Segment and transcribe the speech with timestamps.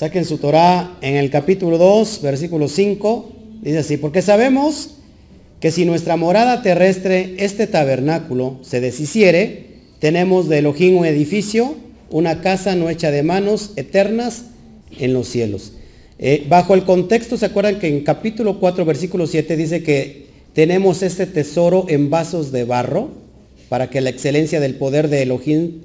[0.00, 3.32] Saquen su Torah en el capítulo 2, versículo 5.
[3.60, 4.92] Dice así, porque sabemos
[5.60, 9.66] que si nuestra morada terrestre, este tabernáculo, se deshiciere,
[9.98, 11.74] tenemos de Elohim un edificio,
[12.08, 14.44] una casa no hecha de manos, eternas
[14.98, 15.72] en los cielos.
[16.18, 21.02] Eh, bajo el contexto, ¿se acuerdan que en capítulo 4, versículo 7 dice que tenemos
[21.02, 23.10] este tesoro en vasos de barro
[23.68, 25.82] para que la excelencia del poder de Elohim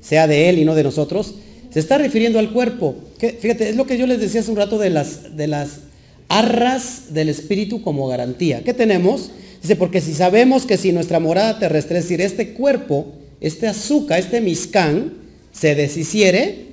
[0.00, 1.34] sea de él y no de nosotros?
[1.70, 2.96] Se está refiriendo al cuerpo.
[3.18, 5.80] fíjate, es lo que yo les decía hace un rato de las, de las
[6.28, 8.62] arras del espíritu como garantía.
[8.62, 9.30] ¿Qué tenemos?
[9.60, 14.18] Dice, porque si sabemos que si nuestra morada terrestre, es decir, este cuerpo, este azúcar,
[14.18, 15.14] este miscán,
[15.52, 16.66] se deshiciere,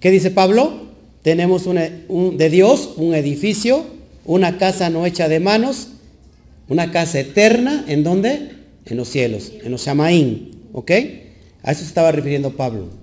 [0.00, 0.88] ¿qué dice Pablo?
[1.22, 3.84] Tenemos un, de Dios un edificio,
[4.24, 5.88] una casa no hecha de manos,
[6.68, 8.50] una casa eterna, ¿en dónde?
[8.86, 10.90] En los cielos, en los Shamaín, ¿ok?
[11.62, 12.99] A eso se estaba refiriendo Pablo.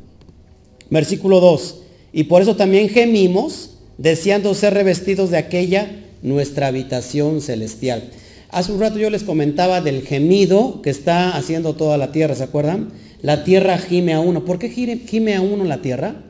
[0.90, 1.76] Versículo 2.
[2.14, 8.10] Y por eso también gemimos, deseando ser revestidos de aquella nuestra habitación celestial.
[8.50, 12.44] Hace un rato yo les comentaba del gemido que está haciendo toda la tierra, ¿se
[12.44, 12.90] acuerdan?
[13.22, 14.46] La tierra gime a uno.
[14.46, 16.24] ¿Por qué gime a uno la tierra?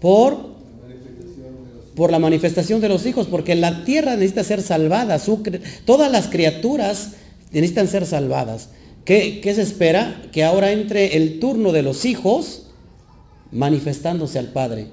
[0.00, 0.54] Por,
[1.94, 5.18] por la manifestación de los hijos, porque la tierra necesita ser salvada.
[5.86, 7.12] todas las criaturas
[7.52, 8.68] necesitan ser salvadas.
[9.04, 10.22] ¿Qué, ¿Qué se espera?
[10.32, 12.63] Que ahora entre el turno de los hijos
[13.52, 14.88] manifestándose al Padre.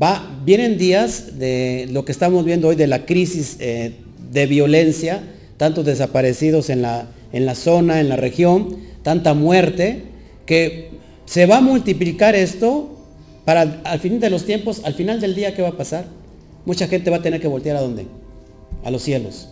[0.00, 3.92] Va, vienen días de lo que estamos viendo hoy de la crisis eh,
[4.32, 5.22] de violencia,
[5.56, 10.04] tantos desaparecidos en la, en la zona, en la región, tanta muerte,
[10.46, 10.90] que
[11.26, 12.90] se va a multiplicar esto
[13.44, 16.06] para al fin de los tiempos, al final del día, ¿qué va a pasar?
[16.64, 18.06] Mucha gente va a tener que voltear a dónde?
[18.84, 19.48] A los cielos.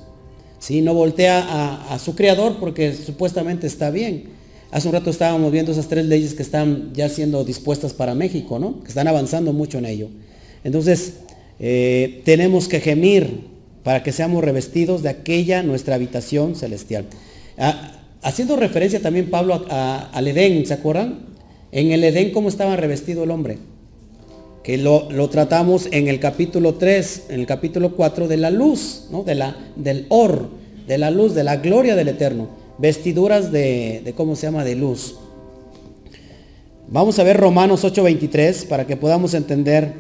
[0.59, 4.42] Si no voltea a, a su creador porque supuestamente está bien
[4.73, 8.59] Hace un rato estábamos viendo esas tres leyes que están ya siendo dispuestas para México,
[8.59, 8.81] ¿no?
[8.81, 10.09] Que están avanzando mucho en ello.
[10.65, 11.19] Entonces,
[11.61, 13.49] eh, tenemos que gemir
[13.85, 17.05] para que seamos revestidos de aquella nuestra habitación celestial.
[17.59, 21.19] Ah, haciendo referencia también Pablo al Edén, ¿se acuerdan?
[21.71, 23.59] En el Edén, ¿cómo estaba revestido el hombre?
[24.63, 29.23] Que lo, tratamos en el capítulo 3, en el capítulo 4 de la luz, ¿no?
[29.23, 30.49] De la, del or,
[30.89, 35.15] de la luz, de la gloria del Eterno vestiduras de, ¿cómo se llama?, de luz.
[36.89, 39.95] Vamos a ver Romanos 8:23 para que podamos entender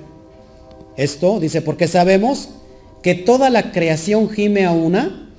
[0.97, 1.39] esto.
[1.39, 2.49] Dice, porque sabemos
[3.01, 5.33] que toda la creación gime a una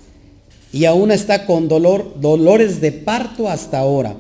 [0.72, 4.16] y aún está con dolor, dolores de parto hasta ahora.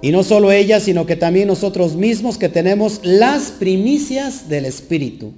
[0.00, 5.34] Y no solo ella, sino que también nosotros mismos que tenemos las primicias del Espíritu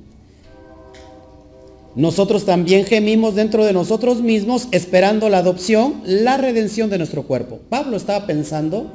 [1.96, 7.58] nosotros también gemimos dentro de nosotros mismos esperando la adopción, la redención de nuestro cuerpo.
[7.68, 8.92] Pablo estaba pensando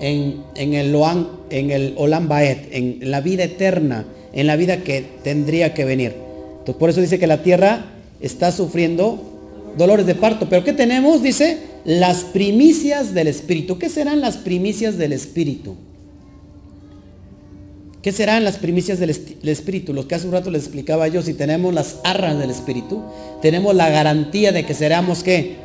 [0.00, 1.94] en, el, Loan, en el
[2.26, 6.14] Baet, en la vida eterna, en la vida que tendría que venir.
[6.58, 7.84] Entonces, por eso dice que la tierra
[8.20, 9.22] está sufriendo
[9.78, 10.48] dolores de parto.
[10.48, 11.22] Pero ¿qué tenemos?
[11.22, 13.78] Dice, las primicias del Espíritu.
[13.78, 15.76] ¿Qué serán las primicias del Espíritu?
[18.04, 19.94] ¿Qué serán las primicias del, Espíritu?
[19.94, 23.02] Los que hace un rato les explicaba yo, si tenemos las arras del Espíritu,
[23.40, 25.56] tenemos la garantía de que seremos qué?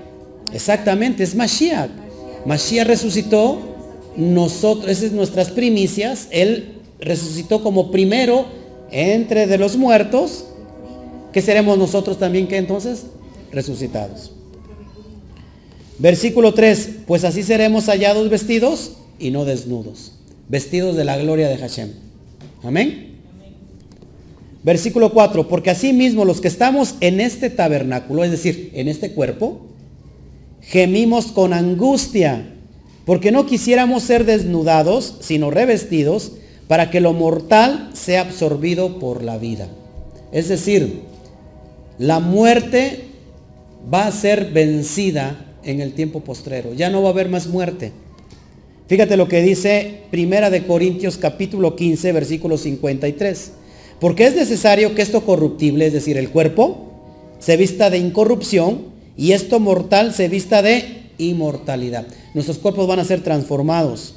[0.54, 1.90] Exactamente, es Mashiach.
[2.46, 3.60] Mashiach resucitó,
[4.16, 8.46] nosotros, esas son nuestras primicias, Él resucitó como primero
[8.90, 10.46] entre de los muertos,
[11.34, 13.08] ¿qué seremos nosotros también que entonces?
[13.52, 14.32] Resucitados.
[15.98, 20.14] Versículo 3, pues así seremos hallados vestidos y no desnudos,
[20.48, 22.09] vestidos de la gloria de Hashem.
[22.64, 23.10] Amén.
[24.64, 29.12] Versículo 4, porque así mismo los que estamos en este tabernáculo, es decir, en este
[29.12, 29.62] cuerpo,
[30.62, 32.54] gemimos con angustia,
[33.06, 36.34] porque no quisiéramos ser desnudados, sino revestidos,
[36.68, 39.68] para que lo mortal sea absorbido por la vida.
[40.32, 41.02] Es decir,
[41.98, 43.06] la muerte
[43.92, 46.74] va a ser vencida en el tiempo postrero.
[46.74, 47.92] Ya no va a haber más muerte.
[48.90, 53.52] Fíjate lo que dice Primera de Corintios capítulo 15, versículo 53.
[54.00, 56.90] Porque es necesario que esto corruptible, es decir, el cuerpo,
[57.38, 62.08] se vista de incorrupción y esto mortal se vista de inmortalidad.
[62.34, 64.16] Nuestros cuerpos van a ser transformados.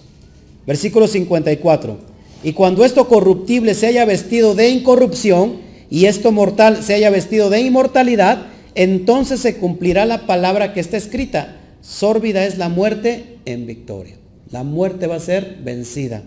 [0.67, 1.99] Versículo 54.
[2.43, 5.59] Y cuando esto corruptible se haya vestido de incorrupción
[5.91, 10.97] y esto mortal se haya vestido de inmortalidad, entonces se cumplirá la palabra que está
[10.97, 11.59] escrita.
[11.83, 14.22] Sórbida es la muerte en victoria.
[14.53, 16.23] La muerte va a ser vencida.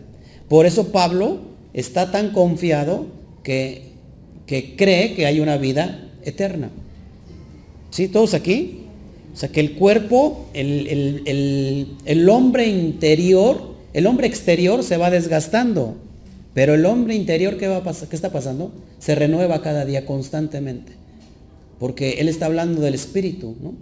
[0.50, 1.40] Por eso Pablo
[1.74, 3.06] está tan confiado
[3.44, 3.92] que,
[4.48, 6.70] que cree que hay una vida eterna.
[7.92, 8.08] ¿Sí?
[8.08, 8.82] ¿Todos aquí?
[9.36, 15.96] O sea, que el cuerpo, el, hombre interior, el hombre exterior se va desgastando.
[16.54, 17.84] Pero el hombre interior, ¿qué, va?
[17.84, 18.72] ¿qué está pasando?
[18.98, 20.94] Se renueva cada día constantemente.
[21.80, 23.58] Porque Él está hablando del espíritu.
[23.62, 23.74] ¿no?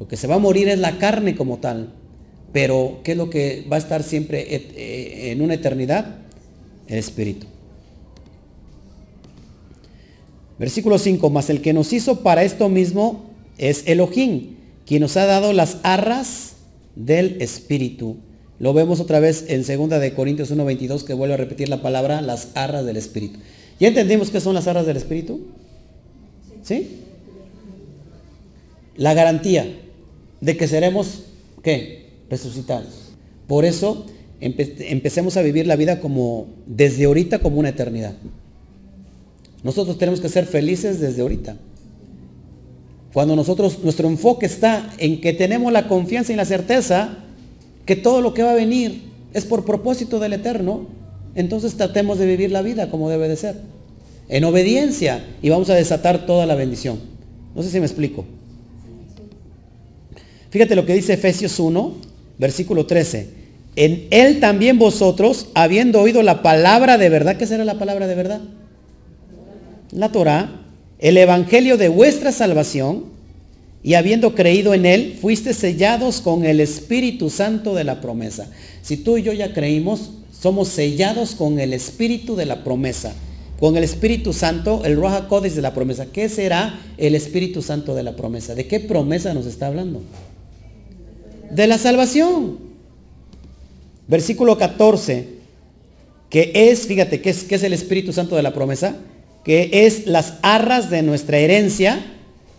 [0.00, 1.92] Lo que se va a morir es la carne como tal.
[2.52, 6.16] Pero ¿qué es lo que va a estar siempre eh, en una eternidad?
[6.86, 7.46] El espíritu.
[10.58, 13.24] Versículo 5, más el que nos hizo para esto mismo
[13.58, 14.56] es Elohim,
[14.86, 16.52] quien nos ha dado las arras
[16.94, 18.16] del espíritu.
[18.58, 22.20] Lo vemos otra vez en 2 de Corintios 1:22 que vuelve a repetir la palabra
[22.20, 23.38] las arras del espíritu.
[23.80, 25.40] ¿Ya entendimos qué son las arras del espíritu?
[26.62, 26.98] ¿Sí?
[28.94, 29.66] La garantía
[30.40, 31.24] de que seremos
[31.62, 32.01] ¿qué?
[32.32, 33.12] Resucitados.
[33.46, 34.06] Por eso
[34.40, 38.14] empecemos a vivir la vida como desde ahorita como una eternidad.
[39.62, 41.56] Nosotros tenemos que ser felices desde ahorita.
[43.12, 47.18] Cuando nosotros, nuestro enfoque está en que tenemos la confianza y la certeza
[47.84, 49.02] que todo lo que va a venir
[49.34, 50.86] es por propósito del Eterno,
[51.34, 53.56] entonces tratemos de vivir la vida como debe de ser.
[54.30, 56.98] En obediencia y vamos a desatar toda la bendición.
[57.54, 58.24] No sé si me explico.
[60.48, 63.42] Fíjate lo que dice Efesios 1, versículo 13.
[63.76, 68.14] En él también vosotros, habiendo oído la palabra de verdad, ¿qué será la palabra de
[68.14, 68.40] verdad?
[69.92, 70.50] la Torah,
[70.98, 73.12] el evangelio de vuestra salvación,
[73.84, 78.48] y habiendo creído en él, fuiste sellados con el Espíritu Santo de la promesa.
[78.80, 83.12] Si tú y yo ya creímos, somos sellados con el Espíritu de la promesa.
[83.58, 86.06] Con el Espíritu Santo, el Roja Códice de la promesa.
[86.06, 88.54] ¿Qué será el Espíritu Santo de la promesa?
[88.54, 90.00] ¿De qué promesa nos está hablando?
[91.52, 92.58] De la salvación.
[94.08, 95.28] Versículo 14,
[96.28, 98.96] que es, fíjate, ¿qué es, qué es el Espíritu Santo de la promesa?
[99.44, 102.04] que es las arras de nuestra herencia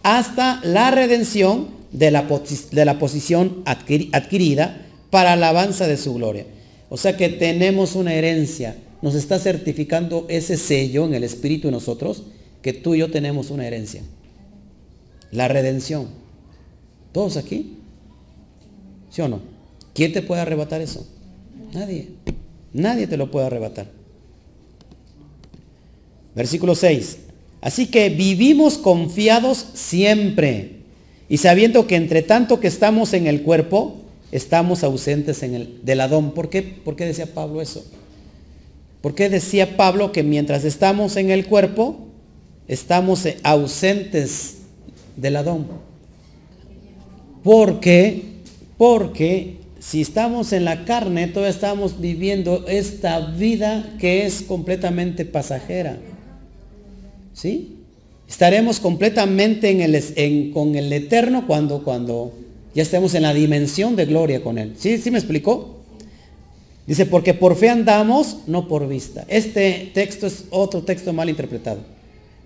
[0.04, 2.28] hasta la redención de la,
[2.72, 6.45] de la posición adquirida para alabanza de su gloria.
[6.90, 8.75] O sea que tenemos una herencia.
[9.01, 12.24] Nos está certificando ese sello en el Espíritu de nosotros
[12.62, 14.01] que tú y yo tenemos una herencia.
[15.31, 16.07] La redención.
[17.12, 17.78] ¿Todos aquí?
[19.13, 19.39] ¿Sí o no?
[19.94, 21.06] ¿Quién te puede arrebatar eso?
[21.71, 22.10] Nadie.
[22.74, 23.86] Nadie te lo puede arrebatar.
[26.33, 27.19] Versículo 6.
[27.62, 30.77] Así que vivimos confiados siempre
[31.30, 33.98] y sabiendo que entre tanto que estamos en el cuerpo,
[34.31, 36.31] estamos ausentes en el, del Adón.
[36.31, 37.86] ¿Por qué, ¿Por qué decía Pablo eso?
[39.01, 42.07] ¿Por qué decía Pablo que mientras estamos en el cuerpo,
[42.68, 44.57] estamos ausentes
[45.18, 45.68] del Adón?
[47.44, 48.32] Porque,
[48.77, 55.97] porque si estamos en la carne, todavía estamos viviendo esta vida que es completamente pasajera.
[57.33, 57.79] ¿Sí?
[58.27, 59.69] Estaremos completamente
[60.53, 62.31] con el eterno cuando, cuando
[62.73, 64.73] ya estemos en la dimensión de gloria con Él.
[64.77, 64.97] ¿Sí?
[64.97, 65.77] ¿Sí me explicó?
[66.87, 69.25] Dice, porque por fe andamos, no por vista.
[69.27, 71.81] Este texto es otro texto mal interpretado.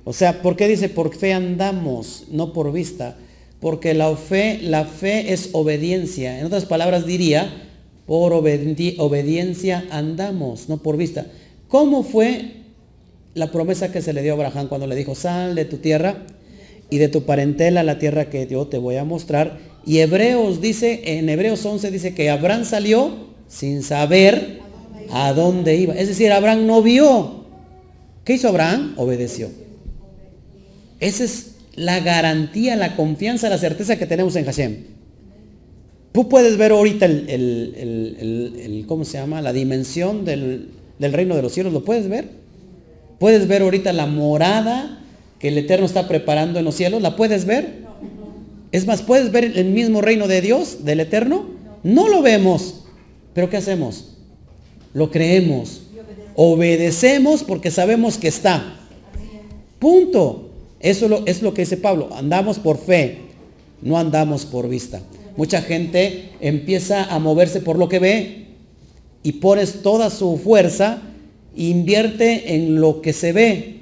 [0.03, 3.17] O sea, ¿por qué dice por fe andamos, no por vista?
[3.59, 6.39] Porque la fe, la fe es obediencia.
[6.39, 7.63] En otras palabras diría,
[8.05, 11.25] por obediencia andamos, no por vista.
[11.67, 12.57] ¿Cómo fue
[13.37, 16.25] la promesa que se le dio a Abraham cuando le dijo, sal de tu tierra
[16.89, 19.59] y de tu parentela la tierra que yo te voy a mostrar.
[19.85, 24.59] Y Hebreos dice, en Hebreos 11 dice que Abraham salió sin saber
[25.11, 25.93] a dónde iba.
[25.93, 27.45] Es decir, Abraham no vio.
[28.25, 28.95] ¿Qué hizo Abraham?
[28.97, 29.49] Obedeció.
[30.99, 34.77] Esa es la garantía, la confianza, la certeza que tenemos en Hashem.
[36.11, 39.41] Tú puedes ver ahorita el, ¿cómo se llama?
[39.41, 41.71] La dimensión del, del reino de los cielos.
[41.71, 42.29] ¿Lo puedes ver?
[43.19, 45.03] Puedes ver ahorita la morada
[45.39, 47.01] que el Eterno está preparando en los cielos.
[47.01, 47.85] ¿La puedes ver?
[48.71, 51.47] Es más, ¿puedes ver el mismo reino de Dios, del Eterno?
[51.83, 52.85] No lo vemos.
[53.35, 54.17] Pero ¿qué hacemos?
[54.95, 55.83] Lo creemos.
[56.35, 58.79] Obedecemos porque sabemos que está.
[59.77, 60.46] Punto.
[60.87, 62.07] Eso es lo que dice Pablo.
[62.13, 63.17] Andamos por fe,
[63.81, 65.01] no andamos por vista.
[65.35, 68.45] Mucha gente empieza a moverse por lo que ve
[69.21, 71.01] y pones toda su fuerza
[71.57, 73.79] invierte en lo que se ve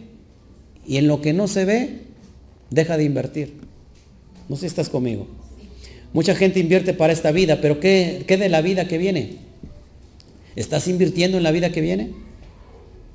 [0.87, 1.99] y en lo que no se ve,
[2.71, 3.53] deja de invertir.
[4.49, 5.27] No sé si estás conmigo.
[6.11, 9.35] Mucha gente invierte para esta vida, pero ¿qué, ¿qué, de la vida que viene?
[10.55, 12.13] ¿Estás invirtiendo en la vida que viene?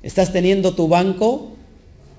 [0.01, 1.51] ¿Estás teniendo tu banco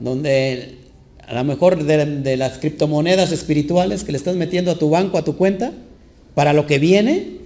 [0.00, 0.81] donde
[1.26, 5.24] a lo mejor de, las criptomonedas espirituales que le estás metiendo a tu banco, a
[5.24, 5.72] tu cuenta,
[6.34, 7.38] para lo que viene?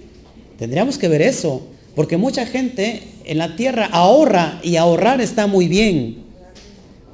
[0.57, 1.67] Tendríamos que ver eso.
[1.95, 6.17] Porque mucha gente en la tierra ahorra y ahorrar está muy bien.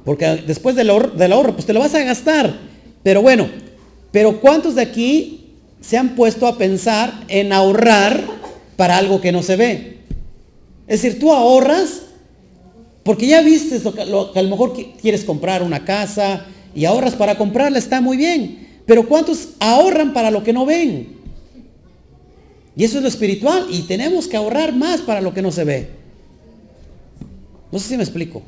[0.04, 2.54] Porque después del ahorro, pues te lo vas a gastar.
[3.02, 3.48] Pero bueno,
[4.10, 8.22] pero ¿cuántos de aquí se han puesto a pensar en ahorrar
[8.76, 9.98] para algo que no se ve?
[10.86, 12.02] Es decir, tú ahorras
[13.02, 17.36] Porque ya viste lo que, a lo mejor quieres comprar una casa y ahorras para
[17.36, 18.68] comprarla, está muy bien.
[18.86, 21.14] Pero ¿cuántos ahorran para lo que no ven?
[22.76, 23.66] Y eso es lo espiritual.
[23.70, 25.88] Y tenemos que ahorrar más para lo que no se ve.
[27.72, 28.42] No sé si me explico.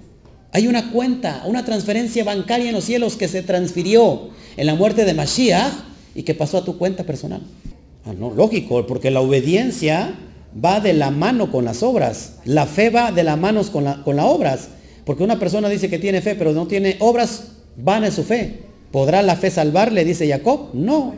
[0.52, 5.04] Hay una cuenta, una transferencia bancaria en los cielos que se transfirió en la muerte
[5.04, 5.72] de Mashiach
[6.14, 7.42] y que pasó a tu cuenta personal.
[8.04, 10.14] Ah, no, lógico, porque la obediencia
[10.64, 12.36] va de la mano con las obras.
[12.44, 14.68] La fe va de la mano con, las obras.
[15.04, 18.60] Porque una persona dice que tiene fe, pero no tiene obras, van en su fe.
[18.90, 20.04] ¿Podrá la fe salvarle?
[20.04, 20.70] Dice Jacob.
[20.72, 21.14] No.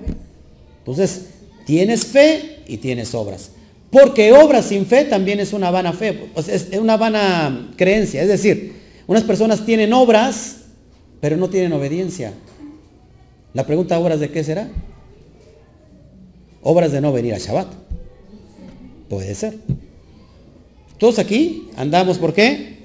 [0.79, 1.27] Entonces,
[1.65, 3.51] tienes fe y tienes obras.
[3.91, 8.23] Porque obras sin fe también es una vana fe, es una vana creencia.
[8.23, 8.75] Es decir,
[9.07, 10.57] unas personas tienen obras,
[11.21, 12.33] pero no tienen obediencia.
[13.55, 14.69] La pregunta, ¿obras de qué será?
[16.63, 17.69] Obras de no venir a Shabbat.
[19.09, 19.57] Puede ser.
[20.99, 22.79] Todos aquí andamos por qué?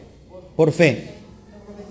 [0.56, 1.10] Por fe,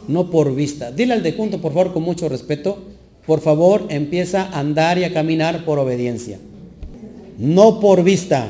[0.08, 0.90] no por vista.
[0.90, 2.78] Dile al de junto, por favor, con mucho respeto,
[3.26, 6.38] por favor, empieza a andar y a caminar por obediencia.
[7.38, 8.48] No por vista.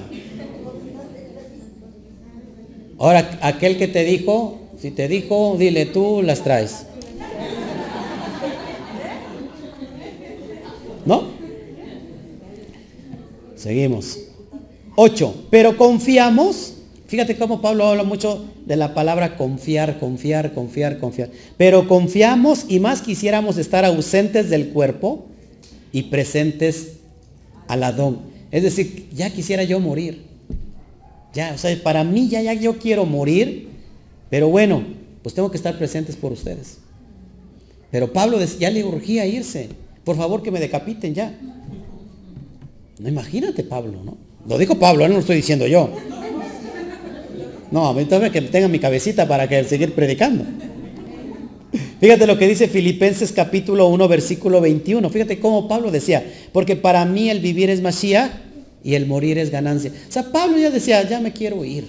[2.99, 6.87] Ahora, aquel que te dijo, si te dijo, dile tú, las traes.
[11.04, 11.25] ¿No?
[13.56, 14.18] Seguimos.
[14.97, 15.47] 8.
[15.50, 16.72] Pero confiamos.
[17.12, 21.28] Fíjate cómo Pablo habla mucho de la palabra confiar, confiar, confiar, confiar.
[21.59, 25.26] Pero confiamos y más quisiéramos estar ausentes del cuerpo
[25.92, 26.95] y presentes
[27.69, 28.21] al Adón.
[28.50, 30.23] Es decir, ya quisiera yo morir.
[31.35, 33.69] Ya, o sea, para mí ya, ya yo quiero morir,
[34.31, 34.83] pero bueno,
[35.23, 36.78] pues tengo que estar presentes por ustedes.
[37.90, 39.69] Pero Pablo ya le urgía irse.
[40.02, 41.38] Por favor que me decapiten ya.
[42.99, 44.16] No imagínate Pablo, ¿no?
[44.49, 45.90] Lo dijo Pablo, no lo estoy diciendo yo.
[47.73, 50.45] No, entonces que tenga mi cabecita para que seguir predicando.
[52.00, 55.09] Fíjate lo que dice Filipenses capítulo 1, versículo 21.
[55.09, 58.31] Fíjate cómo Pablo decía, porque para mí el vivir es Mashiach
[58.85, 59.91] y el morir es ganancia.
[59.91, 61.87] O sea, Pablo ya decía, ya me quiero ir.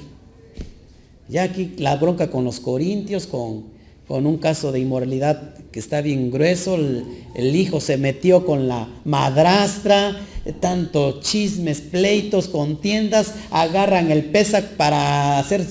[1.28, 3.66] Ya aquí la bronca con los corintios, con,
[4.13, 8.88] con un caso de inmoralidad que está bien grueso, el, hijo se metió con la
[9.05, 10.15] madrastra,
[10.60, 15.65] tanto chismes, pleitos, contiendas, agarran el pesac para hacer,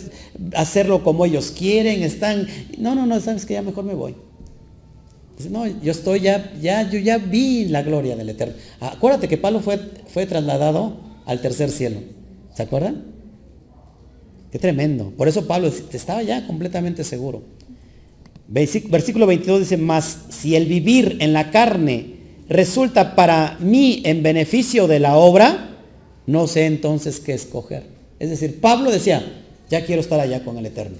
[0.56, 4.16] hacerlo como ellos quieren, están, no, no, no, sabes que ya mejor me voy.
[5.48, 8.54] no, yo estoy ya, ya, yo ya vi la gloria del Eterno.
[8.80, 10.96] Acuérdate que Pablo fue, fue trasladado
[11.26, 12.00] al tercer cielo.
[12.56, 13.04] ¿Se acuerdan?
[14.50, 15.12] Qué tremendo.
[15.16, 17.61] Por eso Pablo estaba ya completamente seguro.
[18.48, 22.16] Versículo 22 dice, más si el vivir en la carne
[22.48, 25.70] resulta para mí en beneficio de la obra,
[26.26, 27.84] no sé entonces qué escoger.
[28.18, 29.24] Es decir, Pablo decía,
[29.70, 30.98] ya quiero estar allá con el Eterno.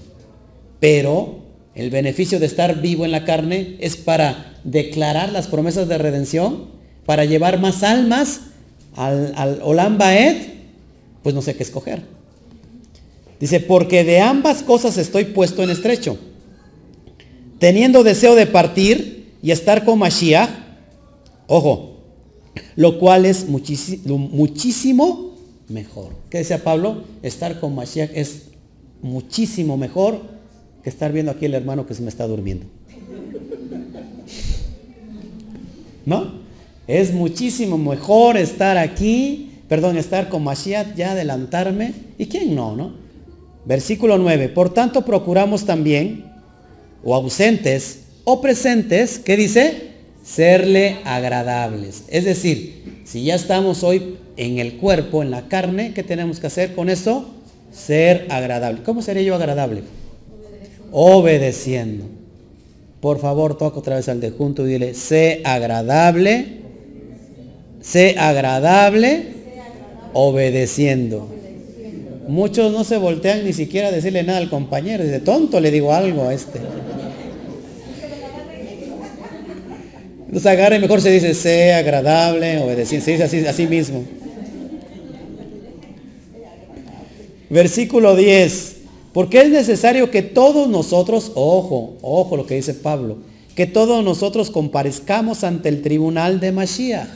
[0.81, 1.41] Pero
[1.75, 6.67] el beneficio de estar vivo en la carne es para declarar las promesas de redención,
[7.05, 8.41] para llevar más almas
[8.95, 9.99] al, al Olam
[11.23, 12.03] pues no sé qué escoger.
[13.39, 16.19] Dice, porque de ambas cosas estoy puesto en estrecho
[17.63, 20.51] teniendo deseo de partir y estar con Mashiach,
[21.47, 22.01] ojo,
[22.75, 25.37] lo cual es muchísimo,
[25.69, 26.09] mejor.
[26.29, 27.05] ¿Qué decía Pablo?
[27.23, 28.47] Estar con Mashiach es
[29.01, 30.23] muchísimo mejor
[30.83, 32.67] que estar viendo aquí el hermano que se me está durmiendo.
[36.05, 36.33] ¿No?
[36.89, 41.95] Es muchísimo mejor estar aquí, perdón, estar con Mashiach, ya adelantarme.
[42.19, 42.95] ¿Y quién no, no?
[43.67, 44.49] Versículo 9.
[44.49, 46.32] Por tanto, procuramos también
[47.05, 49.93] o ausentes o presentes, ¿qué dice?
[50.25, 52.05] Serle agradables.
[52.09, 56.47] Es decir, si ya estamos hoy en el cuerpo, en la carne, ¿qué tenemos que
[56.47, 57.29] hacer con eso?
[57.73, 58.83] Ser agradable.
[58.85, 59.83] ¿Cómo seré yo agradable?
[60.93, 62.05] Obedeciendo.
[63.01, 66.61] Por favor, toca otra vez al de junto y dile, sé agradable,
[67.81, 69.27] sé agradable,
[70.13, 71.29] obedeciendo.
[72.29, 75.03] Muchos no se voltean ni siquiera a decirle nada al compañero.
[75.03, 76.61] Dice, tonto le digo algo a este.
[80.33, 83.05] Entonces agarra y mejor se dice, sea agradable, obedeciente.
[83.05, 84.03] Se dice así, así mismo.
[87.51, 88.77] Versículo 10.
[89.13, 93.19] Porque es necesario que todos nosotros, ojo, ojo lo que dice Pablo,
[93.55, 97.11] que todos nosotros comparezcamos ante el tribunal de Mashiach.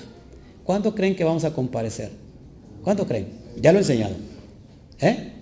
[0.63, 2.11] ¿Cuándo creen que vamos a comparecer?
[2.85, 3.29] ¿Cuándo creen?
[3.63, 4.15] Ya lo he enseñado.
[5.01, 5.33] ¿Eh?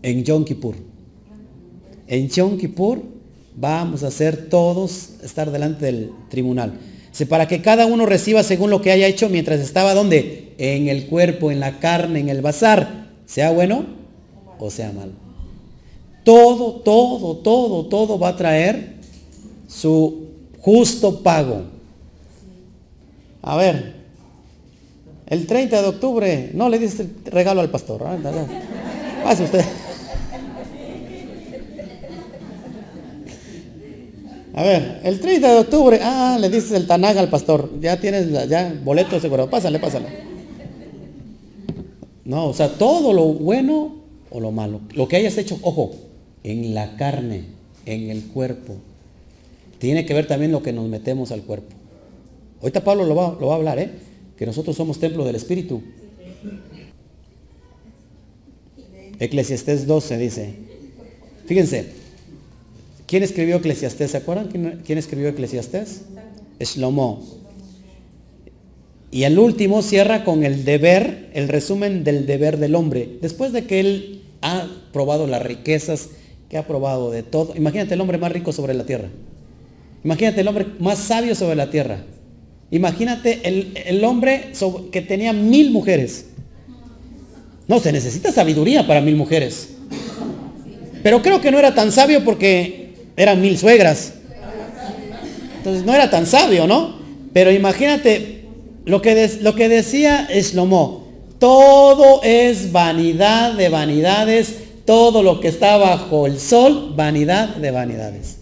[0.00, 0.76] En Yom Kippur.
[2.06, 3.15] En Yom Kippur
[3.56, 6.78] vamos a hacer todos estar delante del tribunal.
[7.28, 10.54] Para que cada uno reciba según lo que haya hecho mientras estaba donde?
[10.58, 13.08] En el cuerpo, en la carne, en el bazar.
[13.24, 13.86] Sea bueno
[14.58, 15.12] o sea malo.
[16.24, 18.96] todo, todo, todo, todo va a traer
[19.68, 20.28] su
[20.60, 21.62] justo pago.
[23.42, 23.94] A ver,
[25.26, 28.04] el 30 de octubre, no le diste regalo al pastor.
[29.24, 29.64] Pase usted.
[34.56, 38.32] A ver, el 30 de octubre, ah, le dices el tanaga al pastor, ya tienes
[38.48, 40.06] ya boleto seguro, pásale, pásale.
[42.24, 43.96] No, o sea, todo lo bueno
[44.30, 45.94] o lo malo, lo que hayas hecho, ojo,
[46.42, 47.44] en la carne,
[47.84, 48.76] en el cuerpo,
[49.78, 51.76] tiene que ver también lo que nos metemos al cuerpo.
[52.62, 53.90] Ahorita Pablo lo va, lo va a hablar, ¿eh?
[54.38, 55.82] que nosotros somos templo del Espíritu.
[59.18, 60.54] Eclesiastés 12 dice,
[61.44, 62.05] fíjense,
[63.06, 64.10] ¿Quién escribió Eclesiastés?
[64.10, 64.48] ¿Se acuerdan
[64.84, 66.02] quién, escribió Eclesiastés?
[66.58, 67.22] Shlomo.
[69.10, 73.18] Y el último cierra con el deber, el resumen del deber del hombre.
[73.22, 76.10] Después de que él ha probado las riquezas,
[76.50, 77.54] que ha probado de todo.
[77.56, 79.08] Imagínate el hombre más rico sobre la tierra.
[80.04, 82.04] Imagínate el hombre más sabio sobre la tierra.
[82.70, 84.52] Imagínate el, el hombre
[84.90, 86.26] que tenía mil mujeres.
[87.68, 89.70] No, se necesita sabiduría para mil mujeres.
[91.02, 92.85] Pero creo que no era tan sabio porque
[93.16, 94.12] eran mil suegras.
[95.58, 96.96] Entonces no era tan sabio, ¿no?
[97.32, 98.44] Pero imagínate
[98.84, 101.06] lo que, lo que decía Eslomo.
[101.38, 104.54] Todo es vanidad de vanidades.
[104.84, 108.36] Todo lo que está bajo el sol, vanidad de vanidades.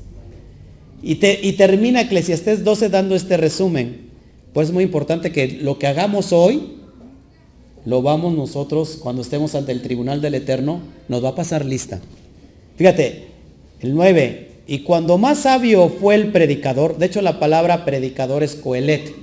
[1.03, 4.11] Y, te, y termina Eclesiastés 12 dando este resumen.
[4.53, 6.75] Pues es muy importante que lo que hagamos hoy,
[7.87, 12.01] lo vamos nosotros, cuando estemos ante el tribunal del Eterno, nos va a pasar lista.
[12.77, 13.29] Fíjate,
[13.81, 18.55] el 9, y cuando más sabio fue el predicador, de hecho la palabra predicador es
[18.55, 19.15] coelet.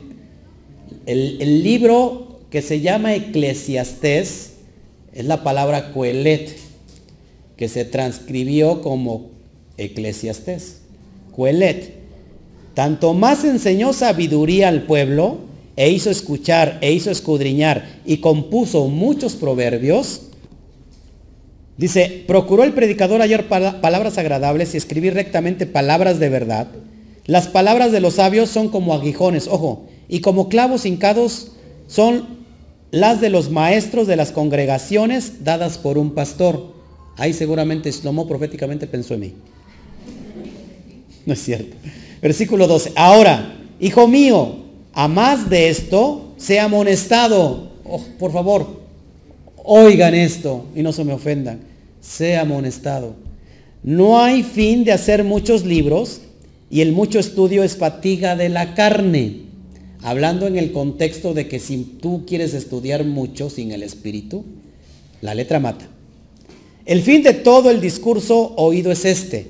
[1.07, 4.53] El, libro que se llama Eclesiastés
[5.13, 6.55] es la palabra coelet,
[7.57, 9.31] que se transcribió como
[9.77, 10.81] Eclesiastés.
[11.35, 11.95] Coelet.
[12.75, 15.39] Tanto más enseñó sabiduría al pueblo,
[15.75, 20.30] e hizo escuchar, e hizo escudriñar, y compuso muchos proverbios,
[21.81, 26.67] Dice, procuró el predicador hallar palabras agradables y escribir rectamente palabras de verdad.
[27.25, 31.53] Las palabras de los sabios son como aguijones, ojo, y como clavos hincados
[31.87, 32.37] son
[32.91, 36.71] las de los maestros de las congregaciones dadas por un pastor.
[37.17, 39.33] Ahí seguramente Shlomo proféticamente pensó en mí.
[41.25, 41.75] No es cierto.
[42.21, 42.91] Versículo 12.
[42.95, 44.57] Ahora, hijo mío,
[44.93, 47.71] a más de esto, sea amonestado.
[47.85, 48.81] Oh, por favor,
[49.63, 51.70] oigan esto y no se me ofendan
[52.01, 53.15] sea amonestado.
[53.83, 56.21] No hay fin de hacer muchos libros
[56.69, 59.43] y el mucho estudio es fatiga de la carne.
[60.03, 64.43] Hablando en el contexto de que si tú quieres estudiar mucho sin el espíritu,
[65.21, 65.87] la letra mata.
[66.85, 69.47] El fin de todo el discurso oído es este.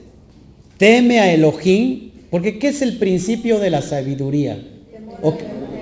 [0.78, 4.62] Teme a Elohim, porque ¿qué es el principio de la sabiduría?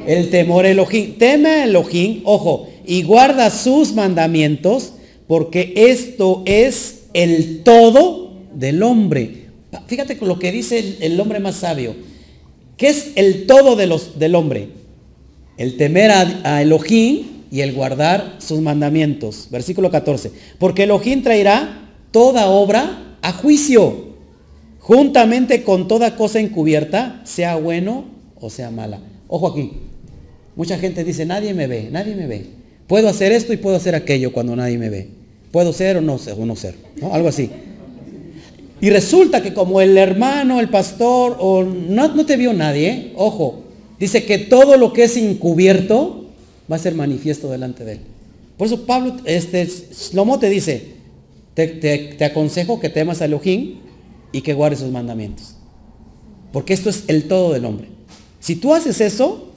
[0.06, 1.18] El temor Elohim.
[1.18, 4.94] Teme a Elohim, ojo, y guarda sus mandamientos
[5.30, 9.46] porque esto es el todo del hombre.
[9.86, 11.96] Fíjate con lo que dice el, hombre más sabio.
[12.78, 14.70] ¿Qué es el todo de los, del hombre?
[15.56, 19.50] El temer a, a Elohim y el guardar sus mandamientos.
[19.52, 20.32] Versículo 14.
[20.58, 24.16] Porque Elohim traerá toda obra a juicio,
[24.80, 28.06] juntamente con toda cosa encubierta, sea bueno
[28.42, 29.00] o sea mala.
[29.28, 29.74] Ojo aquí.
[30.56, 32.48] Mucha gente dice, nadie me ve, nadie me ve.
[32.88, 35.19] Puedo hacer esto y puedo hacer aquello cuando nadie me ve.
[35.52, 36.76] Puedo ser o no ser, o no ser.
[37.12, 37.50] Algo así.
[38.82, 43.64] Y resulta que como el hermano, el pastor, o no, te vio nadie, ojo,
[44.00, 46.26] dice que todo lo que es encubierto
[46.72, 48.00] va a ser manifiesto delante de él.
[48.58, 50.94] Por eso Pablo, este, Slomo te dice,
[51.54, 53.80] te, te, aconsejo que temas a Elohim
[54.32, 55.56] y que guardes sus mandamientos.
[56.54, 57.88] Porque esto es el todo del hombre.
[58.40, 59.50] Si tú haces eso,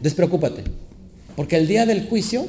[0.00, 0.64] despreocúpate.
[1.36, 2.46] Porque el día del juicio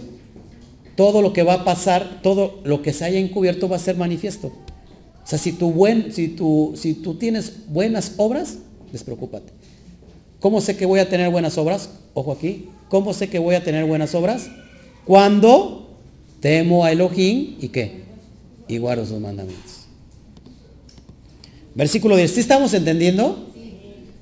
[0.95, 3.97] todo lo que va a pasar, todo lo que se haya encubierto va a ser
[3.97, 4.47] manifiesto.
[4.47, 8.57] O sea, si tú, buen, si tú, si tú tienes buenas obras,
[8.91, 9.51] despreocúpate.
[10.39, 11.89] ¿Cómo sé que voy a tener buenas obras?
[12.13, 12.67] Ojo aquí.
[12.89, 14.49] ¿Cómo sé que voy a tener buenas obras?
[15.05, 15.89] Cuando
[16.41, 18.03] temo a Elohim y qué?
[18.67, 19.85] Y guardo sus mandamientos.
[21.73, 22.31] Versículo 10.
[22.31, 23.47] ¿Sí estamos entendiendo?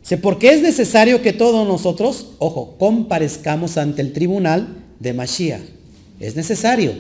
[0.04, 0.16] Sí.
[0.18, 5.81] Porque es necesario que todos nosotros, ojo, comparezcamos ante el tribunal de Mashiach
[6.22, 6.94] es necesario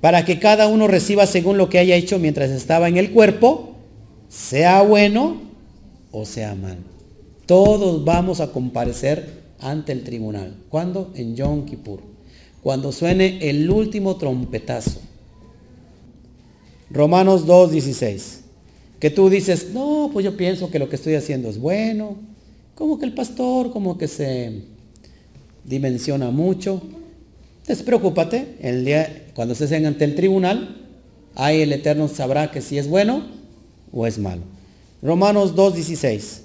[0.00, 3.76] para que cada uno reciba según lo que haya hecho mientras estaba en el cuerpo,
[4.28, 5.40] sea bueno
[6.10, 6.78] o sea mal.
[7.46, 10.54] Todos vamos a comparecer ante el tribunal.
[10.68, 11.12] ¿Cuándo?
[11.14, 12.00] En Yom Kippur.
[12.62, 15.00] Cuando suene el último trompetazo.
[16.90, 18.40] Romanos 2.16.
[18.98, 22.16] Que tú dices, no, pues yo pienso que lo que estoy haciendo es bueno.
[22.74, 24.62] Como que el pastor, como que se
[25.64, 26.82] dimensiona mucho.
[27.70, 30.76] Despreocúpate, el día, cuando estés ante el tribunal,
[31.36, 33.22] ahí el Eterno sabrá que si es bueno
[33.92, 34.42] o es malo.
[35.00, 36.40] Romanos 2.16.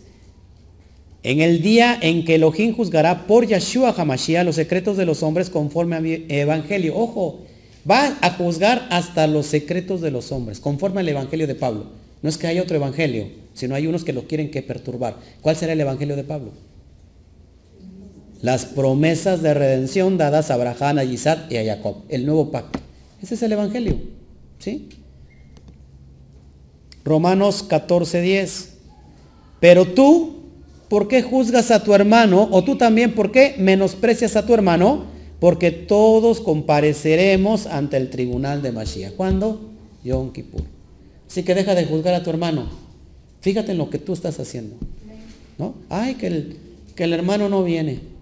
[1.24, 5.50] En el día en que Elohim juzgará por Yeshua Hamashiach los secretos de los hombres
[5.50, 6.96] conforme a mi evangelio.
[6.96, 7.40] Ojo,
[7.90, 11.86] va a juzgar hasta los secretos de los hombres, conforme al evangelio de Pablo.
[12.22, 15.18] No es que haya otro evangelio, sino hay unos que lo quieren que perturbar.
[15.42, 16.52] ¿Cuál será el evangelio de Pablo?
[18.46, 22.04] Las promesas de redención dadas a Abraham, a Isaac y a Jacob.
[22.10, 22.78] El nuevo pacto.
[23.20, 23.98] Ese es el evangelio.
[24.60, 24.90] ¿Sí?
[27.04, 28.68] Romanos 14:10.
[29.60, 30.44] Pero tú,
[30.90, 32.48] ¿por qué juzgas a tu hermano?
[32.52, 35.06] O tú también, ¿por qué menosprecias a tu hermano?
[35.40, 39.14] Porque todos compareceremos ante el tribunal de Mashiach.
[39.14, 39.72] ¿Cuándo?
[40.04, 40.62] Yom Kippur.
[41.28, 42.70] Así que deja de juzgar a tu hermano.
[43.42, 44.76] Fíjate en lo que tú estás haciendo.
[45.58, 45.74] ¿No?
[45.90, 46.58] Ay, que el,
[46.96, 48.14] que el hermano no viene.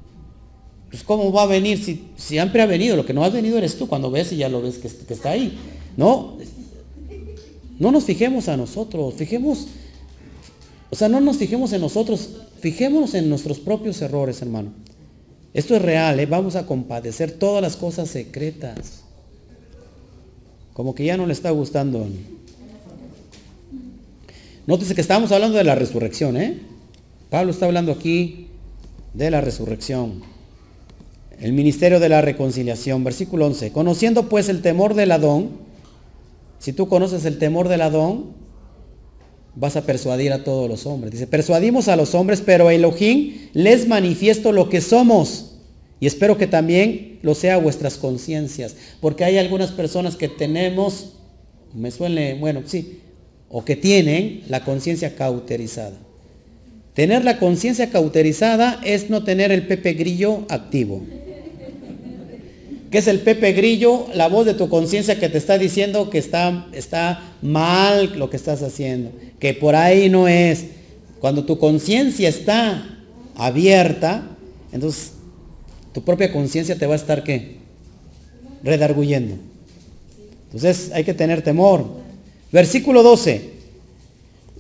[0.94, 2.96] Pues ¿cómo va a venir si siempre ha venido?
[2.96, 5.16] Lo que no ha venido eres tú cuando ves y ya lo ves que, que
[5.16, 5.58] está ahí.
[5.98, 6.38] No,
[7.80, 9.70] no nos fijemos a nosotros, fijemos,
[10.92, 14.72] o sea, no nos fijemos en nosotros, fijémonos en nuestros propios errores, hermano.
[15.56, 16.28] Esto es real, ¿eh?
[16.28, 19.02] vamos a compadecer todas las cosas secretas.
[20.74, 22.06] Como que ya no le está gustando.
[24.68, 26.60] Nótese que estamos hablando de la resurrección, ¿eh?
[27.32, 28.50] Pablo está hablando aquí
[29.16, 30.33] de la resurrección.
[31.40, 33.72] El ministerio de la reconciliación, versículo 11.
[33.72, 35.52] Conociendo pues el temor del Adón,
[36.60, 38.28] si tú conoces el temor del Adón,
[39.56, 41.12] vas a persuadir a todos los hombres.
[41.12, 45.56] Dice, persuadimos a los hombres, pero a Elohim les manifiesto lo que somos.
[46.00, 48.76] Y espero que también lo sea vuestras conciencias.
[49.02, 51.14] Porque hay algunas personas que tenemos,
[51.74, 53.00] me suele, bueno, sí,
[53.50, 55.98] o que tienen la conciencia cauterizada.
[56.94, 61.02] Tener la conciencia cauterizada es no tener el Pepe Grillo activo
[62.94, 66.20] que es el Pepe Grillo, la voz de tu conciencia que te está diciendo que
[66.20, 70.66] está, está mal lo que estás haciendo, que por ahí no es.
[71.20, 73.00] Cuando tu conciencia está
[73.34, 74.22] abierta,
[74.72, 75.14] entonces
[75.92, 77.56] tu propia conciencia te va a estar ¿qué?
[78.64, 79.38] redarguyendo.
[80.52, 81.88] Entonces hay que tener temor.
[82.52, 83.54] Versículo 12.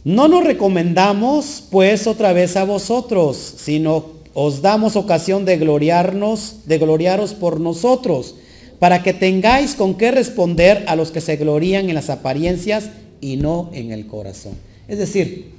[0.05, 6.77] No nos recomendamos pues otra vez a vosotros, sino os damos ocasión de gloriarnos, de
[6.77, 8.35] gloriaros por nosotros,
[8.79, 12.89] para que tengáis con qué responder a los que se glorían en las apariencias
[13.21, 14.53] y no en el corazón.
[14.87, 15.51] Es decir,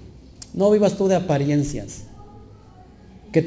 [0.52, 2.02] no vivas tú de apariencias.
[3.32, 3.42] Que,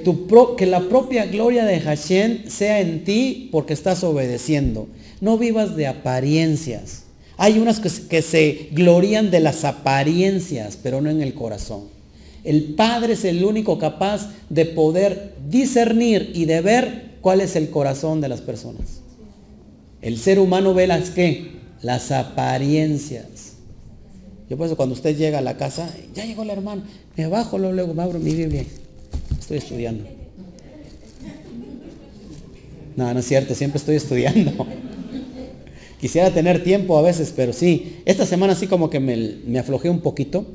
[0.66, 4.88] la propia gloria de Hashem sea en ti porque estás obedeciendo.
[5.22, 7.04] No vivas de apariencias.
[7.38, 11.97] Hay unas que se glorían de las apariencias, pero no en el corazón.
[12.44, 17.70] El Padre es el único capaz de poder discernir y de ver cuál es el
[17.70, 19.02] corazón de las personas.
[20.02, 21.52] El ser humano ve las qué?
[21.82, 23.54] Las apariencias.
[24.50, 26.84] Yo por eso cuando usted llega a la casa, ya llegó el hermano,
[27.18, 28.64] me bajo, luego me abro mi Biblia.
[29.38, 30.06] Estoy estudiando.
[32.96, 34.66] No, no es cierto, siempre estoy estudiando.
[36.00, 38.02] Quisiera tener tiempo a veces, pero sí.
[38.06, 40.46] Esta semana sí como que me, me aflojé un poquito.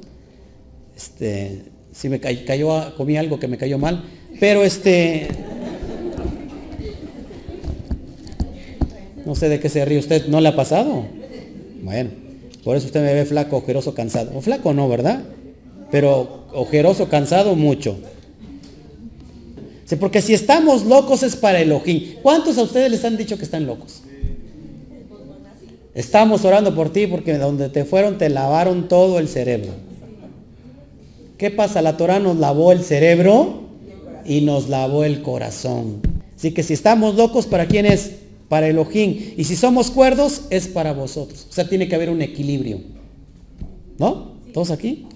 [0.97, 4.05] Este, si me cayó, comí algo que me cayó mal,
[4.40, 5.28] pero este,
[9.24, 11.05] no sé de qué se ríe usted, ¿no le ha pasado?
[11.83, 12.11] Bueno,
[12.64, 14.33] por eso usted me ve flaco, ojeroso, cansado.
[14.37, 15.22] O flaco no, ¿verdad?
[15.90, 17.98] Pero ojeroso, cansado, mucho.
[19.85, 22.16] Sí, porque si estamos locos es para el ojín.
[22.22, 24.02] ¿Cuántos a ustedes les han dicho que están locos?
[25.94, 29.72] Estamos orando por ti porque donde te fueron te lavaron todo el cerebro.
[31.42, 31.83] ¿Qué pasa?
[31.83, 33.62] La Torah nos lavó el cerebro
[34.24, 36.00] y nos lavó el corazón.
[36.37, 38.12] Así que si estamos locos, ¿para quién es?
[38.48, 39.33] Para Elohim.
[39.37, 41.48] Y si somos cuerdos, es para vosotros.
[41.50, 42.78] O sea, tiene que haber un equilibrio.
[43.98, 44.35] ¿No?
[44.55, 45.07] ¿Todos aquí?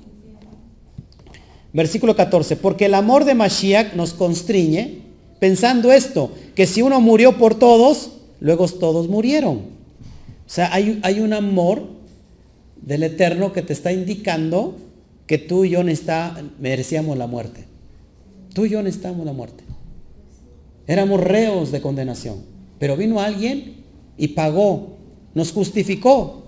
[1.73, 2.57] Versículo 14.
[2.57, 5.03] Porque el amor de Mashiach nos constriñe,
[5.39, 8.11] pensando esto, que si uno murió por todos,
[8.41, 9.59] luego todos murieron.
[9.59, 11.85] O sea, hay, hay un amor
[12.83, 14.75] del Eterno que te está indicando
[15.27, 15.81] que tú y yo
[16.59, 17.65] merecíamos la muerte.
[18.55, 19.65] Tú y yo necesitamos la muerte.
[20.87, 22.39] Éramos reos de condenación.
[22.79, 23.77] Pero vino alguien
[24.17, 24.97] y pagó,
[25.35, 26.45] nos justificó.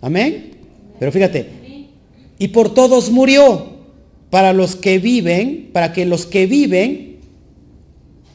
[0.00, 0.52] Amén.
[0.98, 1.48] Pero fíjate,
[2.38, 3.72] y por todos murió.
[4.30, 7.18] Para los que viven, para que los que viven,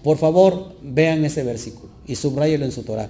[0.02, 3.10] por favor, vean ese versículo y subrayenlo en su Torah.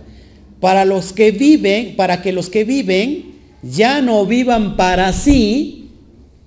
[0.60, 5.89] Para los que viven, para que los que viven ya no vivan para sí,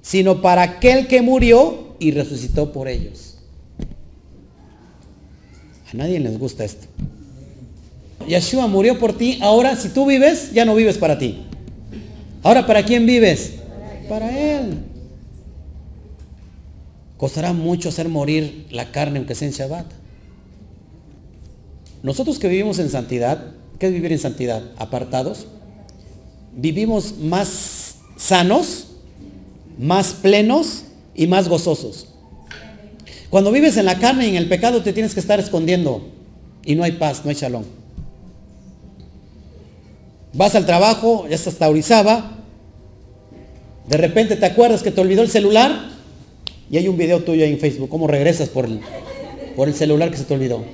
[0.02, 3.38] sino para aquel que murió y resucitó por ellos.
[5.92, 6.86] A nadie les gusta esto.
[8.26, 11.44] Yeshua murió por ti, ahora si tú vives, ya no vives para ti.
[12.42, 13.54] Ahora, ¿para quién vives?
[14.08, 14.78] Para Él.
[17.16, 19.86] Costará mucho hacer morir la carne aunque sea en Shabbat.
[22.02, 24.62] Nosotros que vivimos en santidad, ¿qué es vivir en santidad?
[24.76, 25.46] Apartados.
[26.54, 28.88] Vivimos más sanos,
[29.78, 32.08] más plenos y más gozosos.
[33.30, 36.06] Cuando vives en la carne y en el pecado te tienes que estar escondiendo
[36.64, 37.64] y no hay paz, no hay shalom.
[40.34, 42.38] Vas al trabajo, ya estás taurizaba,
[43.88, 45.90] de repente te acuerdas que te olvidó el celular
[46.70, 48.80] y hay un video tuyo ahí en Facebook, cómo regresas por el,
[49.56, 50.64] por el celular que se te olvidó.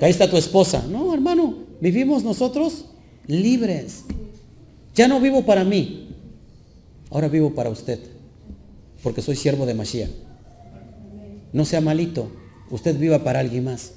[0.00, 0.84] Ahí está tu esposa.
[0.88, 2.84] No, hermano, vivimos nosotros
[3.26, 4.04] libres.
[4.94, 6.07] Ya no vivo para mí,
[7.10, 7.98] ahora vivo para usted,
[9.02, 10.10] porque soy siervo de Mashiach.
[11.52, 12.30] No sea malito,
[12.70, 13.92] usted viva para alguien más.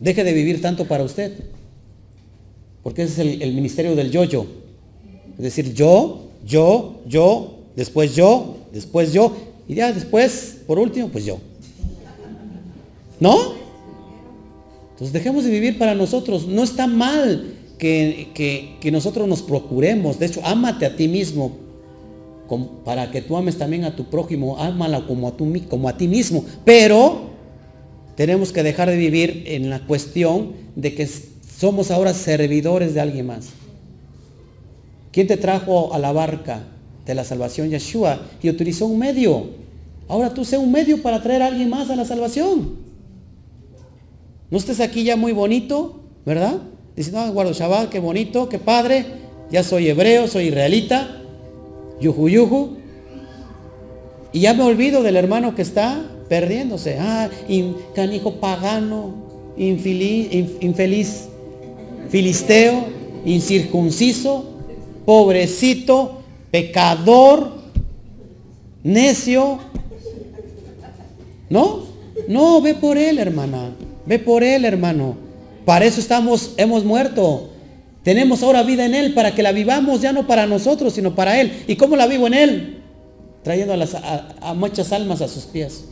[0.00, 1.32] Deje de vivir tanto para usted,
[2.82, 4.46] porque ese es el, ministerio del yo-yo.
[5.38, 9.34] Es decir, yo, yo, yo, después yo, después yo,
[9.66, 11.38] y ya después, por último, pues yo.
[13.18, 13.54] ¿No?
[14.92, 16.46] Entonces dejemos de vivir para nosotros.
[16.46, 18.28] No está mal que,
[18.80, 20.18] que, nosotros nos procuremos.
[20.18, 21.65] De hecho, ámate a ti mismo
[22.84, 24.58] para que tú ames también a tu prójimo.
[24.58, 25.36] Ámala como a,
[25.68, 26.44] como a ti mismo.
[26.64, 27.30] Pero
[28.16, 33.26] tenemos que dejar de vivir en la cuestión de que somos ahora servidores de alguien
[33.26, 33.48] más.
[35.12, 36.64] ¿Quién te trajo a la barca
[37.04, 37.70] de la salvación?
[37.70, 38.20] Yeshua.
[38.42, 39.50] Y utilizó un medio.
[40.08, 42.76] Ahora tú sé un medio para traer a alguien más a la salvación.
[44.50, 46.58] No estés aquí ya muy bonito, ¿verdad?
[46.94, 49.06] Diciendo, ah, guardo Shabbat, qué bonito, qué padre.
[49.50, 51.22] Ya soy hebreo, soy israelita.
[52.00, 52.76] Yuju, yuju.
[54.32, 56.98] Y ya me olvido del hermano que está perdiéndose.
[57.00, 57.30] Ah,
[57.94, 59.14] canijo pagano,
[59.56, 61.28] infeliz,
[62.10, 62.84] filisteo,
[63.24, 64.44] incircunciso,
[65.04, 67.52] pobrecito, pecador,
[68.82, 69.58] necio.
[71.48, 71.86] ¿No?
[72.28, 73.70] No, ve por él, hermana.
[74.04, 75.16] Ve por él, hermano.
[75.64, 77.50] Para eso estamos, hemos muerto.
[78.06, 81.40] Tenemos ahora vida en él para que la vivamos ya no para nosotros, sino para
[81.40, 81.64] él.
[81.66, 82.82] ¿Y cómo la vivo en él?
[83.42, 85.86] Trayendo a, muchas almas a sus pies.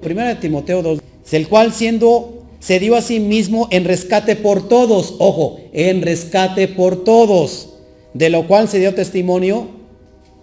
[0.00, 1.00] Primera de Timoteo 2,
[1.32, 6.66] el cual siendo se dio a sí mismo en rescate por todos, ojo, en rescate
[6.66, 7.74] por todos,
[8.14, 9.68] de lo cual se dio testimonio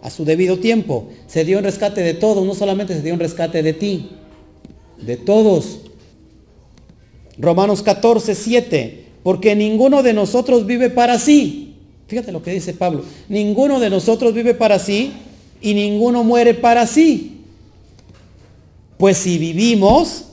[0.04, 1.08] a su debido tiempo.
[1.26, 4.12] Se dio en rescate de todos, no solamente se dio en rescate de ti,
[5.02, 5.80] de todos.
[7.40, 11.76] Romanos 14, 7, porque ninguno de nosotros vive para sí.
[12.08, 15.14] Fíjate lo que dice Pablo, ninguno de nosotros vive para sí
[15.62, 17.38] y ninguno muere para sí.
[18.98, 20.26] Pues si vivimos,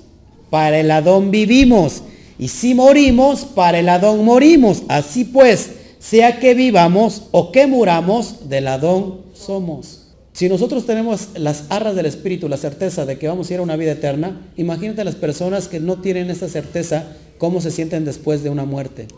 [0.50, 2.02] para el Adón vivimos.
[2.38, 4.82] Y si morimos, para el Adón morimos.
[4.88, 10.07] Así pues, sea que vivamos o que muramos, del Adón somos.
[10.38, 13.62] Si nosotros tenemos las arras del Espíritu, la certeza de que vamos a ir a
[13.64, 17.06] una vida eterna, imagínate las personas que no tienen esa certeza,
[17.38, 19.08] cómo se sienten después de una muerte,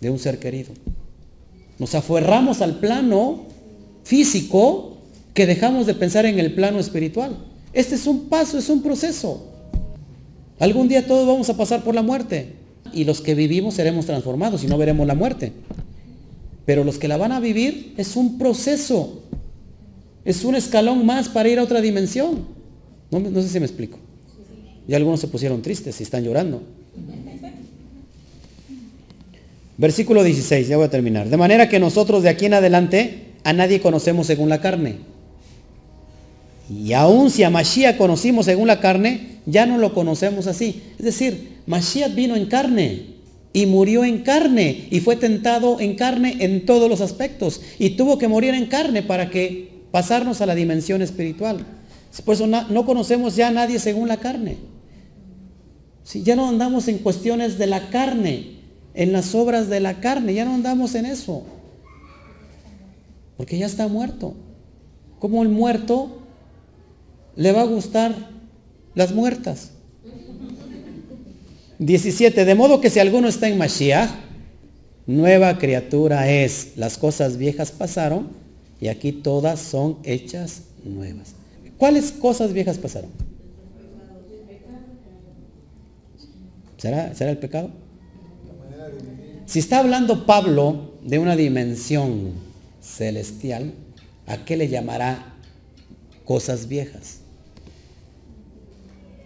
[0.00, 0.72] de un ser querido.
[1.80, 3.46] Nos aferramos al plano
[4.04, 4.98] físico
[5.34, 7.36] que dejamos de pensar en el plano espiritual.
[7.72, 9.48] Este es un paso, es un proceso.
[10.60, 12.52] Algún día todos vamos a pasar por la muerte
[12.92, 15.50] y los que vivimos seremos transformados y no veremos la muerte.
[16.64, 19.24] Pero los que la van a vivir es un proceso,
[20.24, 22.46] es un escalón más para ir a otra dimensión.
[23.10, 23.98] No, sé si me explico.
[24.88, 26.62] Y algunos se pusieron tristes y están llorando.
[29.76, 31.28] Versículo 16, ya voy a terminar.
[31.28, 34.96] De manera que nosotros de aquí en adelante a nadie conocemos según la carne.
[36.70, 40.82] Y aún si a Mashiach conocimos según la carne, ya no lo conocemos así.
[40.98, 43.14] Es decir, Mashiach vino en carne
[43.52, 48.18] y murió en carne y fue tentado en carne en todos los aspectos y tuvo
[48.18, 51.64] que morir en carne para que pasarnos a la dimensión espiritual.
[52.24, 54.56] Por eso no, conocemos ya a nadie según la carne.
[56.02, 58.56] Si ya no andamos en cuestiones de la carne,
[58.94, 61.44] en las obras de la carne, ya no andamos en eso.
[63.36, 64.34] Porque ya está muerto.
[65.20, 66.22] Como el muerto
[67.36, 68.16] le va a gustar
[68.96, 69.70] las muertas.
[71.78, 72.44] 17.
[72.44, 74.10] De modo que si alguno está en Mashiach,
[75.06, 76.72] nueva criatura es.
[76.74, 78.42] Las cosas viejas pasaron
[78.84, 81.32] y aquí todas son hechas nuevas.
[81.78, 83.08] ¿Cuáles cosas viejas pasaron?
[86.76, 87.70] ¿Será, ¿Será el pecado?
[89.46, 92.32] Si está hablando Pablo de una dimensión
[92.82, 93.72] celestial,
[94.26, 95.32] ¿a qué le llamará
[96.26, 97.20] cosas viejas?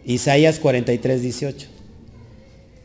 [0.04, 1.68] Isaías 43, 18.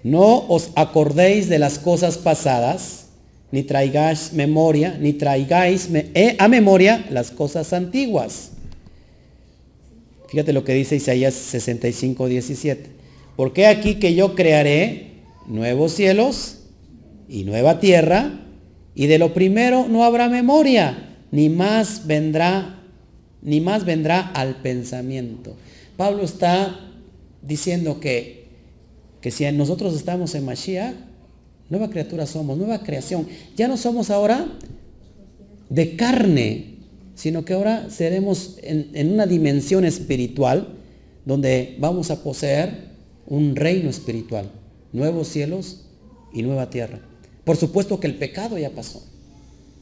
[0.04, 3.03] No os acordéis de las cosas pasadas,
[3.54, 8.50] ni traigáis memoria, ni traigáis eh, a memoria las cosas antiguas.
[10.28, 12.90] Fíjate lo que dice Isaías 65, 17.
[13.36, 15.12] Porque aquí que yo crearé
[15.46, 16.62] nuevos cielos
[17.30, 18.40] y nueva tierra,
[18.96, 22.80] y de lo primero no habrá memoria, ni más vendrá,
[23.44, 25.56] ni más vendrá al pensamiento.
[25.96, 26.80] Pablo está
[27.44, 28.48] diciendo que,
[29.22, 31.13] que si nosotros estamos en Mashiach,
[31.70, 33.28] nueva criatura somos, nueva creación.
[33.56, 34.48] Ya no somos ahora
[35.70, 36.76] de carne,
[37.16, 40.68] sino que ahora seremos en, una dimensión espiritual
[41.26, 42.92] donde vamos a poseer
[43.28, 44.52] un reino espiritual,
[44.92, 45.86] nuevos cielos
[46.34, 47.00] y nueva tierra.
[47.44, 49.04] Por supuesto que el pecado ya pasó.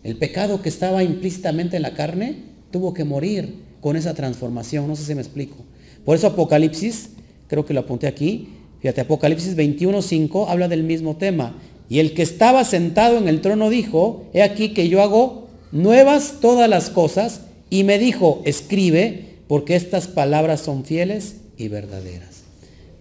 [0.04, 2.38] El pecado que estaba implícitamente en la carne
[2.72, 4.88] tuvo que morir con esa transformación.
[4.88, 5.58] No sé si me explico.
[6.06, 7.10] Por eso Apocalipsis,
[7.48, 11.56] creo que lo apunté aquí, fíjate, Apocalipsis 21.5 habla del mismo tema.
[11.92, 16.36] Y el que estaba sentado en el trono dijo, he aquí que yo hago nuevas
[16.40, 17.42] todas las cosas.
[17.70, 22.44] Y me dijo, escribe, porque estas palabras son fieles y verdaderas.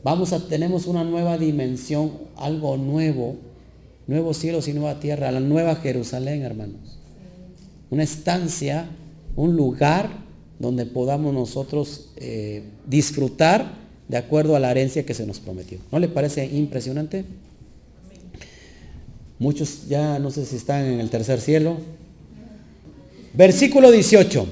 [0.03, 3.37] Vamos a, tenemos una nueva dimensión, algo nuevo
[4.11, 6.99] nuevos cielos y nueva tierra, la nueva Jerusalén, hermanos.
[7.91, 8.89] Una estancia,
[9.37, 10.11] un lugar
[10.59, 13.73] donde podamos nosotros eh, disfrutar
[14.09, 15.79] de acuerdo a la herencia que se nos prometió.
[15.93, 17.25] ¿No le parece impresionante?
[19.41, 21.79] Muchos ya no sé si están en el tercer cielo.
[23.33, 24.47] Versículo 18.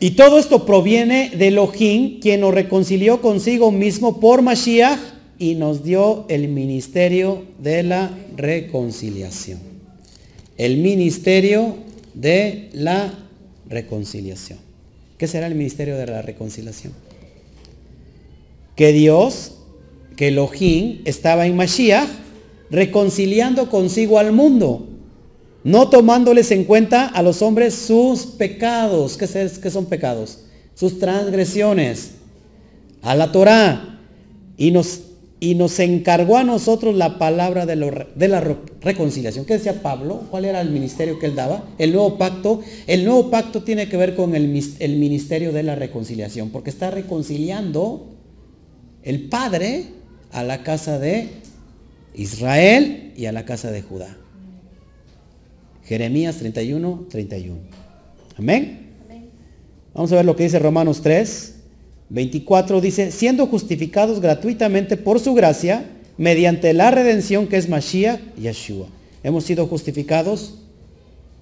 [0.00, 4.98] Y todo esto proviene de Elohim, quien nos reconcilió consigo mismo por Mashiach
[5.38, 9.60] y nos dio el ministerio de la reconciliación.
[10.58, 11.76] El ministerio
[12.14, 13.14] de la
[13.68, 14.58] reconciliación.
[15.18, 16.92] ¿Qué será el ministerio de la reconciliación?
[18.74, 19.52] Que Dios,
[20.16, 22.08] que Elohim estaba en Mashiach
[22.72, 24.88] reconciliando consigo al mundo,
[25.62, 29.16] no tomándoles en cuenta a los hombres sus pecados.
[29.16, 30.40] ¿Qué, son pecados?
[30.74, 32.12] Sus transgresiones.
[33.02, 34.00] A la Torah.
[34.56, 35.02] Y nos
[35.38, 39.44] y nos encargó a nosotros la palabra de, la reconciliación.
[39.44, 40.22] ¿Qué decía Pablo?
[40.30, 41.64] ¿Cuál era el ministerio que él daba?
[41.78, 42.60] El nuevo pacto.
[42.86, 46.92] El nuevo pacto tiene que ver con el, el ministerio de la reconciliación, porque está
[46.92, 48.14] reconciliando
[49.02, 49.86] el Padre
[50.30, 51.42] a la casa de
[52.14, 54.16] Israel y a la casa de Judá.
[55.84, 57.58] Jeremías 31, 31.
[58.38, 58.90] Amén.
[59.94, 61.54] Vamos a ver lo que dice Romanos 3,
[62.08, 65.84] 24 dice, siendo justificados gratuitamente por su gracia,
[66.16, 68.86] mediante la redención que es Mashiach y Yeshua.
[69.22, 70.54] Hemos sido justificados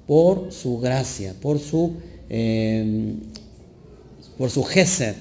[0.06, 1.94] por su gracia, por su,
[2.28, 3.20] em,
[4.38, 5.14] por su gesed,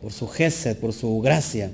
[0.00, 1.70] por su gesed, por su gracia.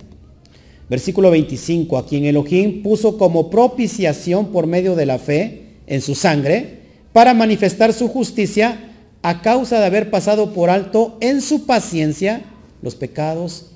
[0.89, 6.15] Versículo 25, a quien Elohim puso como propiciación por medio de la fe en su
[6.15, 6.79] sangre,
[7.13, 8.89] para manifestar su justicia
[9.23, 12.43] a causa de haber pasado por alto en su paciencia
[12.83, 13.67] los pecados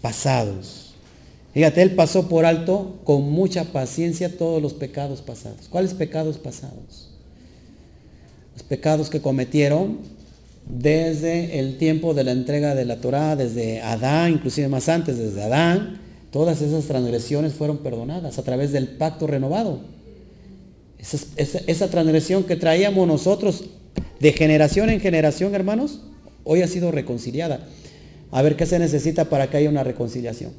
[0.00, 0.94] pasados.
[1.52, 5.68] Fíjate, él pasó por alto con mucha paciencia todos los pecados pasados.
[5.70, 7.10] ¿Cuáles pecados pasados?
[8.54, 9.98] Los pecados que cometieron
[10.68, 15.42] desde el tiempo de la entrega de la Torá, desde Adán, inclusive más antes, desde
[15.42, 16.00] Adán,
[16.36, 19.80] todas esas transgresiones fueron perdonadas a través del pacto renovado.
[20.98, 23.64] Esa, transgresión que traíamos nosotros
[24.20, 26.02] de generación en generación, hermanos,
[26.44, 27.66] hoy ha sido reconciliada.
[28.30, 30.52] A ver, ¿qué se necesita para que haya una reconciliación?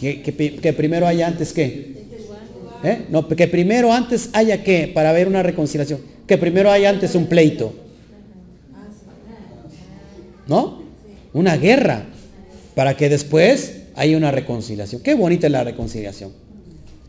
[0.00, 2.02] Que, primero haya antes qué?
[2.82, 3.06] ¿Eh?
[3.10, 6.00] No, que primero antes haya qué para haber una reconciliación.
[6.26, 7.74] Que primero haya antes un pleito.
[10.48, 10.82] ¿No?
[11.32, 12.06] Una guerra.
[12.74, 15.02] Para que después haya una reconciliación.
[15.02, 16.32] Qué bonita es la reconciliación.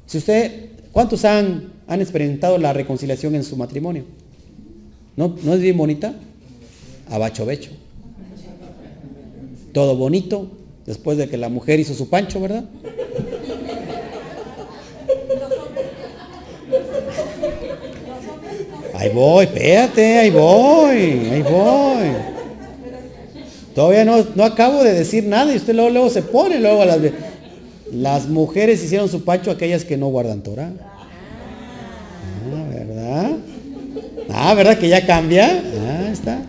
[0.05, 4.03] Si usted, ¿cuántos han, han experimentado la reconciliación en su matrimonio?
[5.15, 6.13] ¿No, ¿No es bien bonita?
[7.09, 7.71] Abacho becho
[9.73, 10.47] todo bonito,
[10.85, 12.63] después de que la mujer hizo su pancho, ¿verdad?
[18.93, 20.95] Ahí voy, espérate, ahí voy,
[21.31, 22.32] ahí voy.
[23.75, 26.99] Todavía no, no acabo de decir nada y usted luego, luego se pone, luego las,
[27.91, 30.71] las mujeres hicieron su pancho aquellas que no guardan Torah.
[32.53, 33.31] Ah, ¿verdad?
[34.29, 35.63] Ah, ¿verdad que ya cambia?
[35.87, 36.41] Ah, está.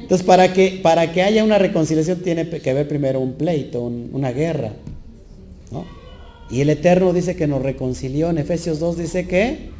[0.00, 4.32] Entonces, para que, para que haya una reconciliación tiene que haber primero un pleito, una
[4.32, 4.72] guerra.
[6.50, 8.30] Y el Eterno dice que nos reconcilió.
[8.30, 9.70] En Efesios 2 dice que,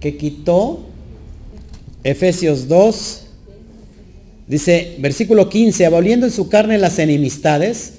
[0.00, 0.80] que quitó.
[2.04, 3.23] Efesios 2,
[4.46, 7.94] dice, versículo 15, aboliendo en su carne las enemistades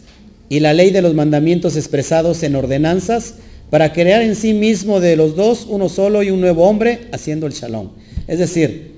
[0.50, 3.36] y la ley de los mandamientos expresados en ordenanzas,
[3.70, 7.48] para crear en sí mismo de los dos uno solo y un nuevo hombre, haciendo
[7.48, 7.90] el shalom.
[8.28, 8.96] Es decir,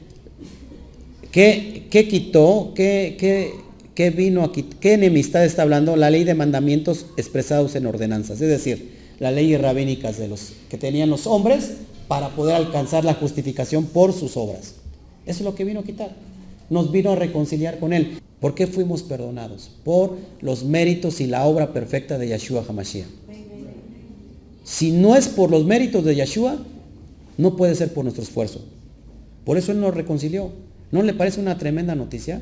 [1.31, 2.73] ¿qué, qué quitó?
[2.75, 3.51] ¿Qué, qué,
[3.95, 4.65] qué vino aquí?
[4.79, 5.95] ¿Qué enemistad está hablando?
[5.95, 8.41] La ley de mandamientos expresados en ordenanzas.
[8.41, 11.71] Es decir, las leyes rabínicas de los que tenían los hombres
[12.07, 14.75] para poder alcanzar la justificación por sus obras.
[15.25, 16.11] Eso es lo que vino a quitar.
[16.69, 18.19] Nos vino a reconciliar con Él.
[18.39, 19.71] ¿Por qué fuimos perdonados?
[19.83, 23.07] Por los méritos y la obra perfecta de Yeshua HaMashiach.
[24.63, 26.57] Si no es por los méritos de Yeshua,
[27.37, 28.61] no puede ser por nuestro esfuerzo.
[29.45, 30.51] Por eso Él nos reconcilió.
[30.91, 32.41] ¿No le parece una tremenda noticia?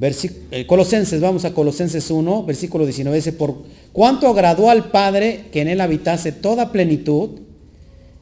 [0.00, 3.56] Eh, Colosenses, vamos a Colosenses 1, versículo 19, dice, por
[3.92, 7.30] cuánto agradó al Padre que en Él habitase toda plenitud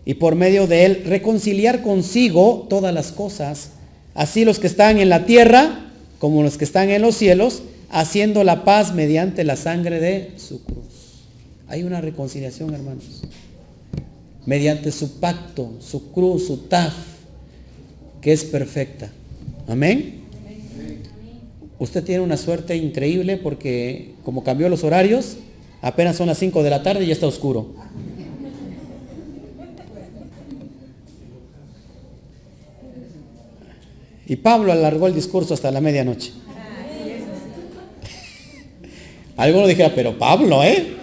[0.07, 3.73] y por medio de Él reconciliar consigo todas las cosas,
[4.15, 5.83] así los que están en la tierra
[6.19, 10.63] como los que están en los cielos, haciendo la paz mediante la sangre de su
[10.65, 11.25] cruz.
[11.69, 13.23] Hay una reconciliación, hermanos,
[14.47, 16.95] mediante su pacto, su cruz, su taf,
[18.21, 19.11] que es perfecta.
[19.69, 20.23] Amén.
[21.79, 25.37] Usted tiene una suerte increíble porque como cambió los horarios,
[25.83, 27.75] apenas son las 5 de la tarde y ya está oscuro.
[34.27, 36.33] Y Pablo alargó el discurso hasta la medianoche.
[39.37, 40.95] Alguno dijera, pero Pablo, ¿eh?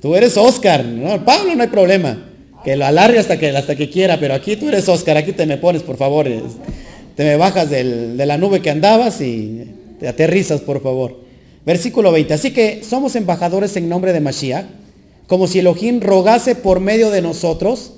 [0.00, 0.84] Tú eres Oscar.
[0.84, 2.30] No, Pablo no hay problema.
[2.64, 5.46] Que lo alargue hasta que, hasta que quiera, pero aquí tú eres Oscar, aquí te
[5.46, 6.28] me pones, por favor
[7.14, 9.66] te me bajas de la nube que andabas y
[10.00, 11.20] te aterrizas, por favor.
[11.64, 12.34] Versículo 20.
[12.34, 14.66] Así que somos embajadores en nombre de Mashiach,
[15.26, 17.94] como si Elohim rogase por medio de nosotros,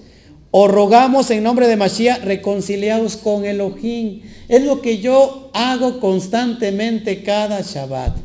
[0.58, 4.22] o rogamos en nombre de Mashiach reconciliados con Elohim.
[4.48, 8.16] Es lo que yo hago constantemente cada Shabbat.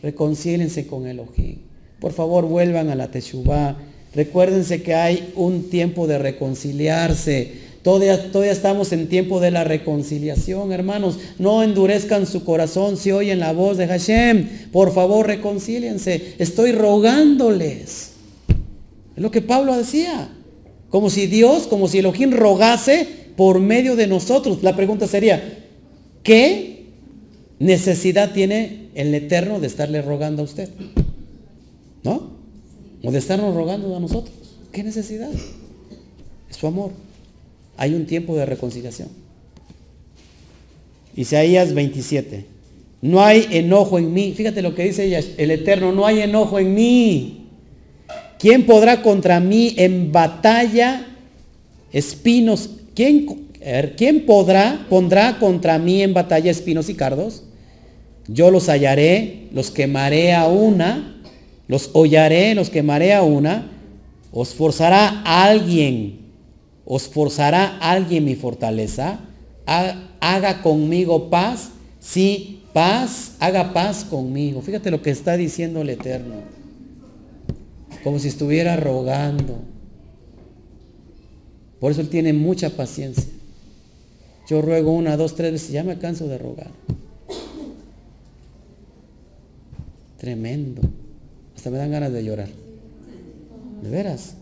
[0.00, 1.58] Reconcílense con Elohim.
[1.98, 3.78] Por favor, vuelvan a la Teshuvah.
[4.14, 11.18] Recuérdense que hay un tiempo de reconciliarse Todavía, estamos en tiempo de la reconciliación, hermanos.
[11.38, 14.70] No endurezcan su corazón si oyen la voz de Hashem.
[14.72, 16.34] Por favor, reconcíliense.
[16.38, 18.12] Estoy rogándoles.
[19.16, 20.30] Es lo que Pablo decía.
[20.90, 23.06] Como si Dios, como si Elohim rogase
[23.36, 24.62] por medio de nosotros.
[24.62, 25.64] La pregunta sería,
[26.22, 26.86] ¿qué
[27.58, 30.70] necesidad tiene el Eterno de estarle rogando a usted?
[32.02, 32.36] ¿No?
[33.02, 34.34] O de estarnos rogando a nosotros.
[34.72, 35.30] ¿Qué necesidad?
[36.48, 37.06] Es su amor
[37.76, 39.08] hay un tiempo de reconciliación.
[41.14, 42.46] Isaías 27.
[43.02, 44.32] No hay enojo en mí.
[44.36, 45.92] Fíjate lo que dice el Eterno.
[45.92, 47.45] No hay enojo en mí.
[48.46, 51.04] ¿Quién podrá contra mí en batalla
[51.90, 52.70] espinos?
[52.94, 53.48] ¿Quién,
[53.96, 57.42] ¿quién podrá, pondrá contra mí en batalla espinos y cardos?
[58.28, 61.20] Yo los hallaré, los quemaré a una,
[61.66, 63.68] los hollaré, los quemaré a una.
[64.30, 66.20] Os forzará alguien
[66.84, 69.18] ¿Os forzará alguien mi fortaleza?
[70.20, 71.70] Haga conmigo paz.
[71.98, 74.62] Sí, paz, haga paz conmigo.
[74.62, 76.55] Fíjate lo que está diciendo el Eterno.
[78.06, 79.58] Como si estuviera rogando.
[81.80, 83.24] Por eso Él tiene mucha paciencia.
[84.48, 86.70] Yo ruego una, dos, tres veces, ya me canso de rogar.
[90.18, 90.82] Tremendo.
[91.56, 92.48] Hasta me dan ganas de llorar.
[93.82, 94.34] De veras.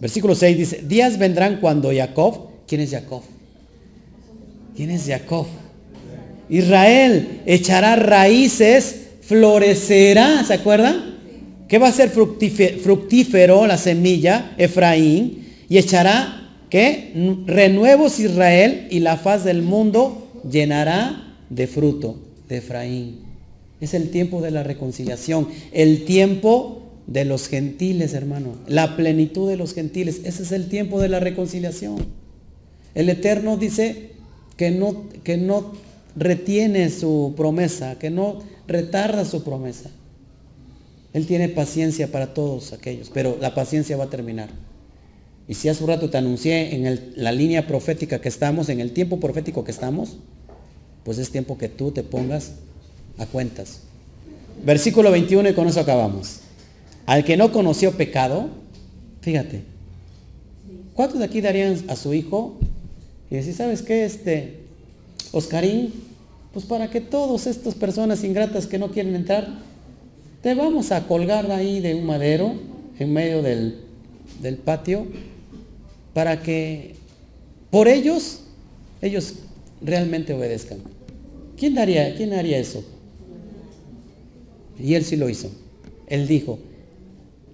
[0.00, 3.22] Versículo 6 dice, días vendrán cuando Jacob, ¿quién es Jacob?
[4.74, 5.46] ¿Quién es Jacob?
[6.48, 11.07] Israel echará raíces, florecerá, ¿se acuerdan?
[11.68, 15.46] ¿Qué va a ser fructífero, la semilla, Efraín?
[15.68, 17.12] Y echará, ¿qué?
[17.46, 23.20] Renuevos Israel y la faz del mundo llenará de fruto de Efraín.
[23.82, 28.54] Es el tiempo de la reconciliación, el tiempo de los gentiles, hermano.
[28.66, 30.22] La plenitud de los gentiles.
[30.24, 32.06] Ese es el tiempo de la reconciliación.
[32.94, 34.12] El Eterno dice
[34.56, 35.72] que no, que no
[36.16, 39.90] retiene su promesa, que no retarda su promesa.
[41.12, 44.50] Él tiene paciencia para todos aquellos, pero la paciencia va a terminar.
[45.48, 48.92] Y si hace un rato te anuncié en la línea profética que estamos, en el
[48.92, 50.18] tiempo profético que estamos,
[51.04, 52.52] pues es tiempo que tú te pongas
[53.16, 53.80] a cuentas.
[54.64, 56.40] Versículo 21 y con eso acabamos.
[57.06, 58.50] Al que no conoció pecado,
[59.22, 59.62] fíjate,
[60.92, 62.58] ¿cuántos de aquí darían a su hijo
[63.30, 64.04] y decir, ¿sabes qué?
[64.04, 64.60] Este,
[65.32, 65.94] Oscarín,
[66.52, 69.48] pues para que todas estas personas ingratas que no quieren entrar,
[70.42, 72.54] te vamos a colgar ahí de un madero
[72.98, 73.80] en medio del,
[74.40, 75.06] del patio
[76.14, 76.94] para que
[77.70, 78.40] por ellos,
[79.02, 79.34] ellos
[79.82, 80.78] realmente obedezcan.
[81.56, 82.84] ¿Quién haría, quién haría eso?
[84.78, 85.50] Y él sí lo hizo.
[86.06, 86.58] Él dijo,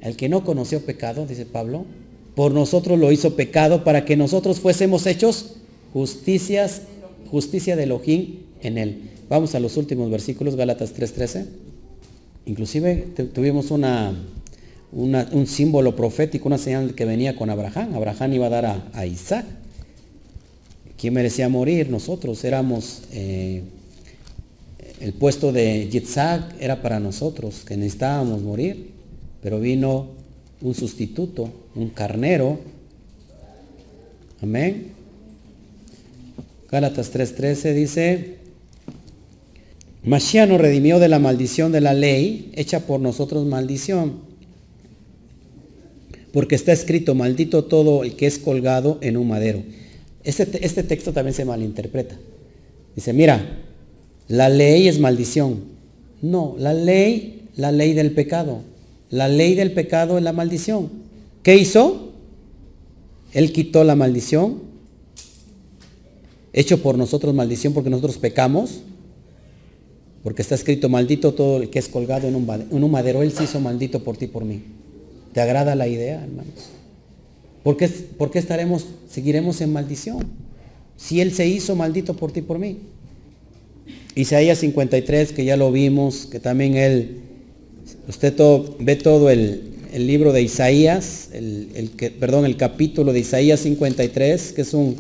[0.00, 1.86] el que no conoció pecado, dice Pablo,
[2.34, 5.56] por nosotros lo hizo pecado para que nosotros fuésemos hechos
[5.92, 6.82] justicias,
[7.30, 9.10] justicia de Elohim en él.
[9.28, 11.46] Vamos a los últimos versículos, Gálatas 3:13.
[12.46, 14.12] Inclusive tuvimos una,
[14.92, 17.94] un símbolo profético, una señal que venía con Abraham.
[17.94, 19.46] Abraham iba a dar a, Isaac.
[20.98, 21.90] ¿Quién merecía morir?
[21.90, 23.62] Nosotros éramos, eh,
[25.00, 28.90] el puesto de Yitzhak era para nosotros, que necesitábamos morir,
[29.42, 30.08] pero vino
[30.60, 32.58] un sustituto, un carnero.
[34.42, 34.92] Amén.
[36.70, 38.43] Gálatas 3:13 dice,
[40.04, 44.12] Mashiach nos redimió de la maldición de la ley, hecha por nosotros maldición.
[46.32, 49.62] Porque está escrito, maldito todo el que es colgado en un madero.
[50.22, 52.16] Este, este texto también se malinterpreta.
[52.94, 53.60] Dice, mira,
[54.28, 55.60] la ley es maldición.
[56.20, 58.60] No, la ley, la ley del pecado.
[59.10, 60.90] La ley del pecado es la maldición.
[61.42, 62.12] ¿Qué hizo?
[63.32, 64.62] Él quitó la maldición,
[66.52, 68.80] hecho por nosotros maldición porque nosotros pecamos
[70.24, 73.22] porque está escrito, maldito todo el que es colgado en un, madero.
[73.22, 74.62] Él se hizo maldito por ti, por mí.
[75.34, 76.70] ¿Te agrada la idea, hermanos?
[77.62, 80.26] ¿Por qué, ¿Por qué estaremos, seguiremos en maldición?
[80.96, 82.78] Si Él se hizo maldito por ti, por mí.
[84.14, 87.20] Isaías 53, que ya lo vimos, que también Él,
[88.08, 88.34] usted
[88.80, 94.72] ve todo el, libro de Isaías, el, perdón, el capítulo de Isaías 53, que es
[94.72, 94.96] un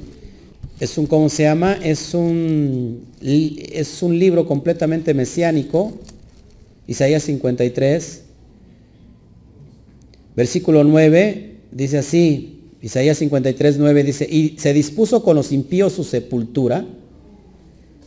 [0.80, 1.78] es un, ¿cómo se llama?
[1.82, 5.92] Es un, es un libro completamente mesiánico,
[6.86, 8.22] Isaías 53,
[10.36, 16.04] versículo 9, dice así, Isaías 53, 9 dice, y se dispuso con los impíos su
[16.04, 16.84] sepultura,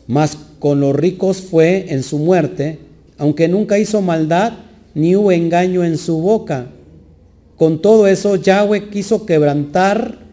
[0.06, 2.80] mas con los ricos fue en su muerte,
[3.18, 4.54] aunque nunca hizo maldad,
[4.94, 6.68] ni hubo engaño en su boca.
[7.56, 10.27] Con todo eso, Yahweh quiso quebrantar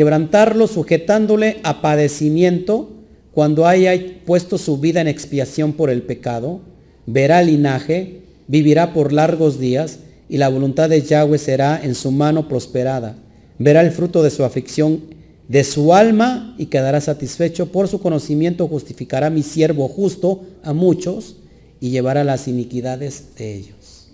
[0.00, 2.88] quebrantarlo sujetándole a padecimiento
[3.34, 3.92] cuando haya
[4.24, 6.62] puesto su vida en expiación por el pecado,
[7.04, 12.48] verá linaje, vivirá por largos días y la voluntad de Yahweh será en su mano
[12.48, 13.18] prosperada.
[13.58, 15.02] Verá el fruto de su aflicción
[15.48, 17.70] de su alma y quedará satisfecho.
[17.70, 21.36] Por su conocimiento justificará mi siervo justo a muchos
[21.78, 24.08] y llevará las iniquidades de ellos.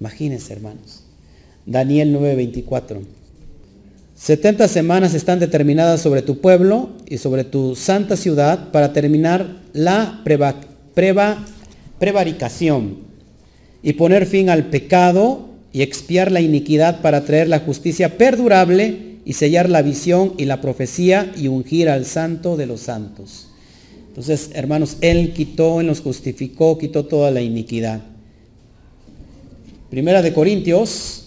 [0.00, 1.04] Imagínense, hermanos.
[1.64, 3.21] Daniel 9:24.
[4.22, 10.22] 70 semanas están determinadas sobre tu pueblo y sobre tu santa ciudad para terminar la
[11.98, 12.98] prevaricación
[13.82, 19.32] y poner fin al pecado y expiar la iniquidad para traer la justicia perdurable y
[19.32, 23.48] sellar la visión y la profecía y ungir al santo de los santos.
[24.06, 28.02] Entonces, hermanos, Él quitó, Él nos justificó, quitó toda la iniquidad.
[29.90, 31.24] Primera de Corintios,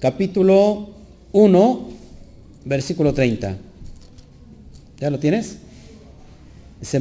[0.00, 1.00] capítulo
[1.32, 1.88] 1,
[2.64, 3.56] versículo 30.
[5.00, 5.56] ¿Ya lo tienes?
[6.80, 7.00] Dice,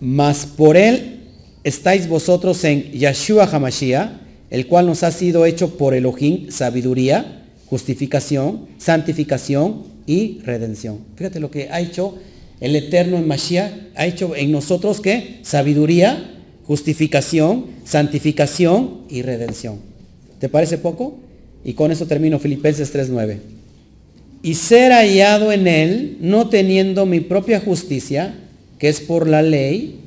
[0.00, 1.20] mas por él
[1.64, 4.10] estáis vosotros en Yeshua Hamashiach,
[4.50, 11.00] el cual nos ha sido hecho por Elohim sabiduría, justificación, santificación y redención.
[11.16, 12.14] Fíjate lo que ha hecho
[12.60, 16.30] el Eterno en Mashiach, ha hecho en nosotros que sabiduría,
[16.66, 19.80] justificación, santificación y redención.
[20.38, 21.18] ¿Te parece poco?
[21.64, 23.55] Y con eso termino Filipenses 3.9
[24.42, 28.34] y ser hallado en él, no teniendo mi propia justicia,
[28.78, 30.00] que es por la ley,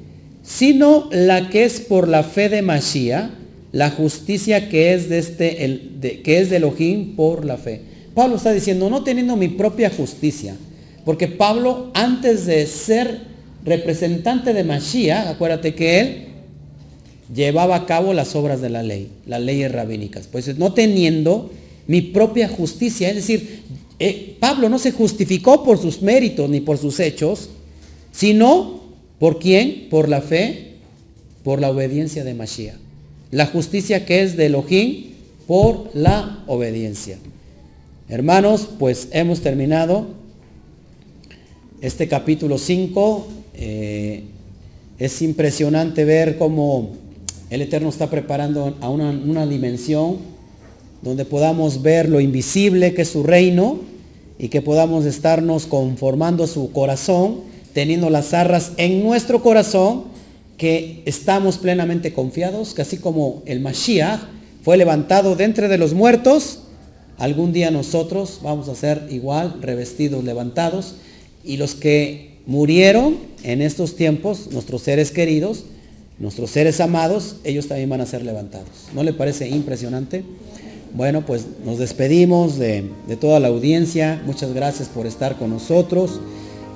[0.44, 3.30] sino la que es por la fe de Mashiach,
[3.72, 7.82] la justicia que es de este, el, que es Elohim por la fe.
[8.16, 10.56] Pablo está diciendo, no teniendo mi propia justicia,
[11.06, 13.20] porque Pablo antes de ser
[13.64, 16.26] representante de Mashiach, acuérdate que él
[17.34, 20.28] llevaba a cabo las obras de la ley, las leyes rabínicas.
[20.28, 21.52] Pues no teniendo
[21.88, 23.64] mi propia justicia, es decir,
[24.00, 27.50] eh, Pablo no se justificó por sus méritos ni por sus hechos,
[28.12, 28.80] sino
[29.20, 29.88] por quién?
[29.90, 30.76] Por la fe,
[31.44, 32.78] por la obediencia de Mashiach.
[33.32, 35.06] La justicia que es de Elohim
[35.46, 37.18] por la obediencia.
[38.08, 40.08] Hermanos, pues hemos terminado
[41.82, 43.28] este capítulo 5.
[43.56, 44.24] Eh,
[44.98, 46.92] es impresionante ver cómo
[47.50, 50.18] el Eterno está preparando a una, una dimensión
[51.02, 53.80] donde podamos ver lo invisible que es su reino
[54.38, 57.42] y que podamos estarnos conformando su corazón,
[57.74, 60.06] teniendo las arras en nuestro corazón
[60.58, 64.20] que estamos plenamente confiados, que así como el Mashiach
[64.64, 66.60] fue levantado de entre de los muertos,
[67.18, 70.96] algún día nosotros vamos a ser igual, revestidos, levantados,
[71.44, 75.64] y los que murieron en estos tiempos, nuestros seres queridos,
[76.20, 78.68] nuestros seres amados, ellos también van a ser levantados.
[78.94, 80.24] ¿No le parece impresionante?
[80.92, 84.22] Bueno, pues nos despedimos de, toda la audiencia.
[84.26, 86.20] Muchas gracias por estar con nosotros.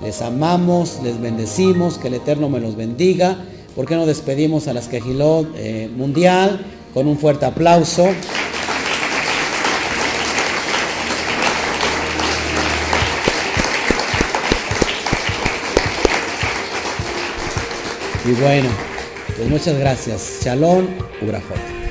[0.03, 3.37] Les amamos, les bendecimos, que el Eterno me los bendiga.
[3.75, 8.07] ¿Por qué no despedimos a las Quejilot eh, Mundial con un fuerte aplauso?
[18.25, 18.69] Y bueno,
[19.35, 20.39] pues muchas gracias.
[20.43, 20.87] Shalom,
[21.21, 21.82] Ubrajot.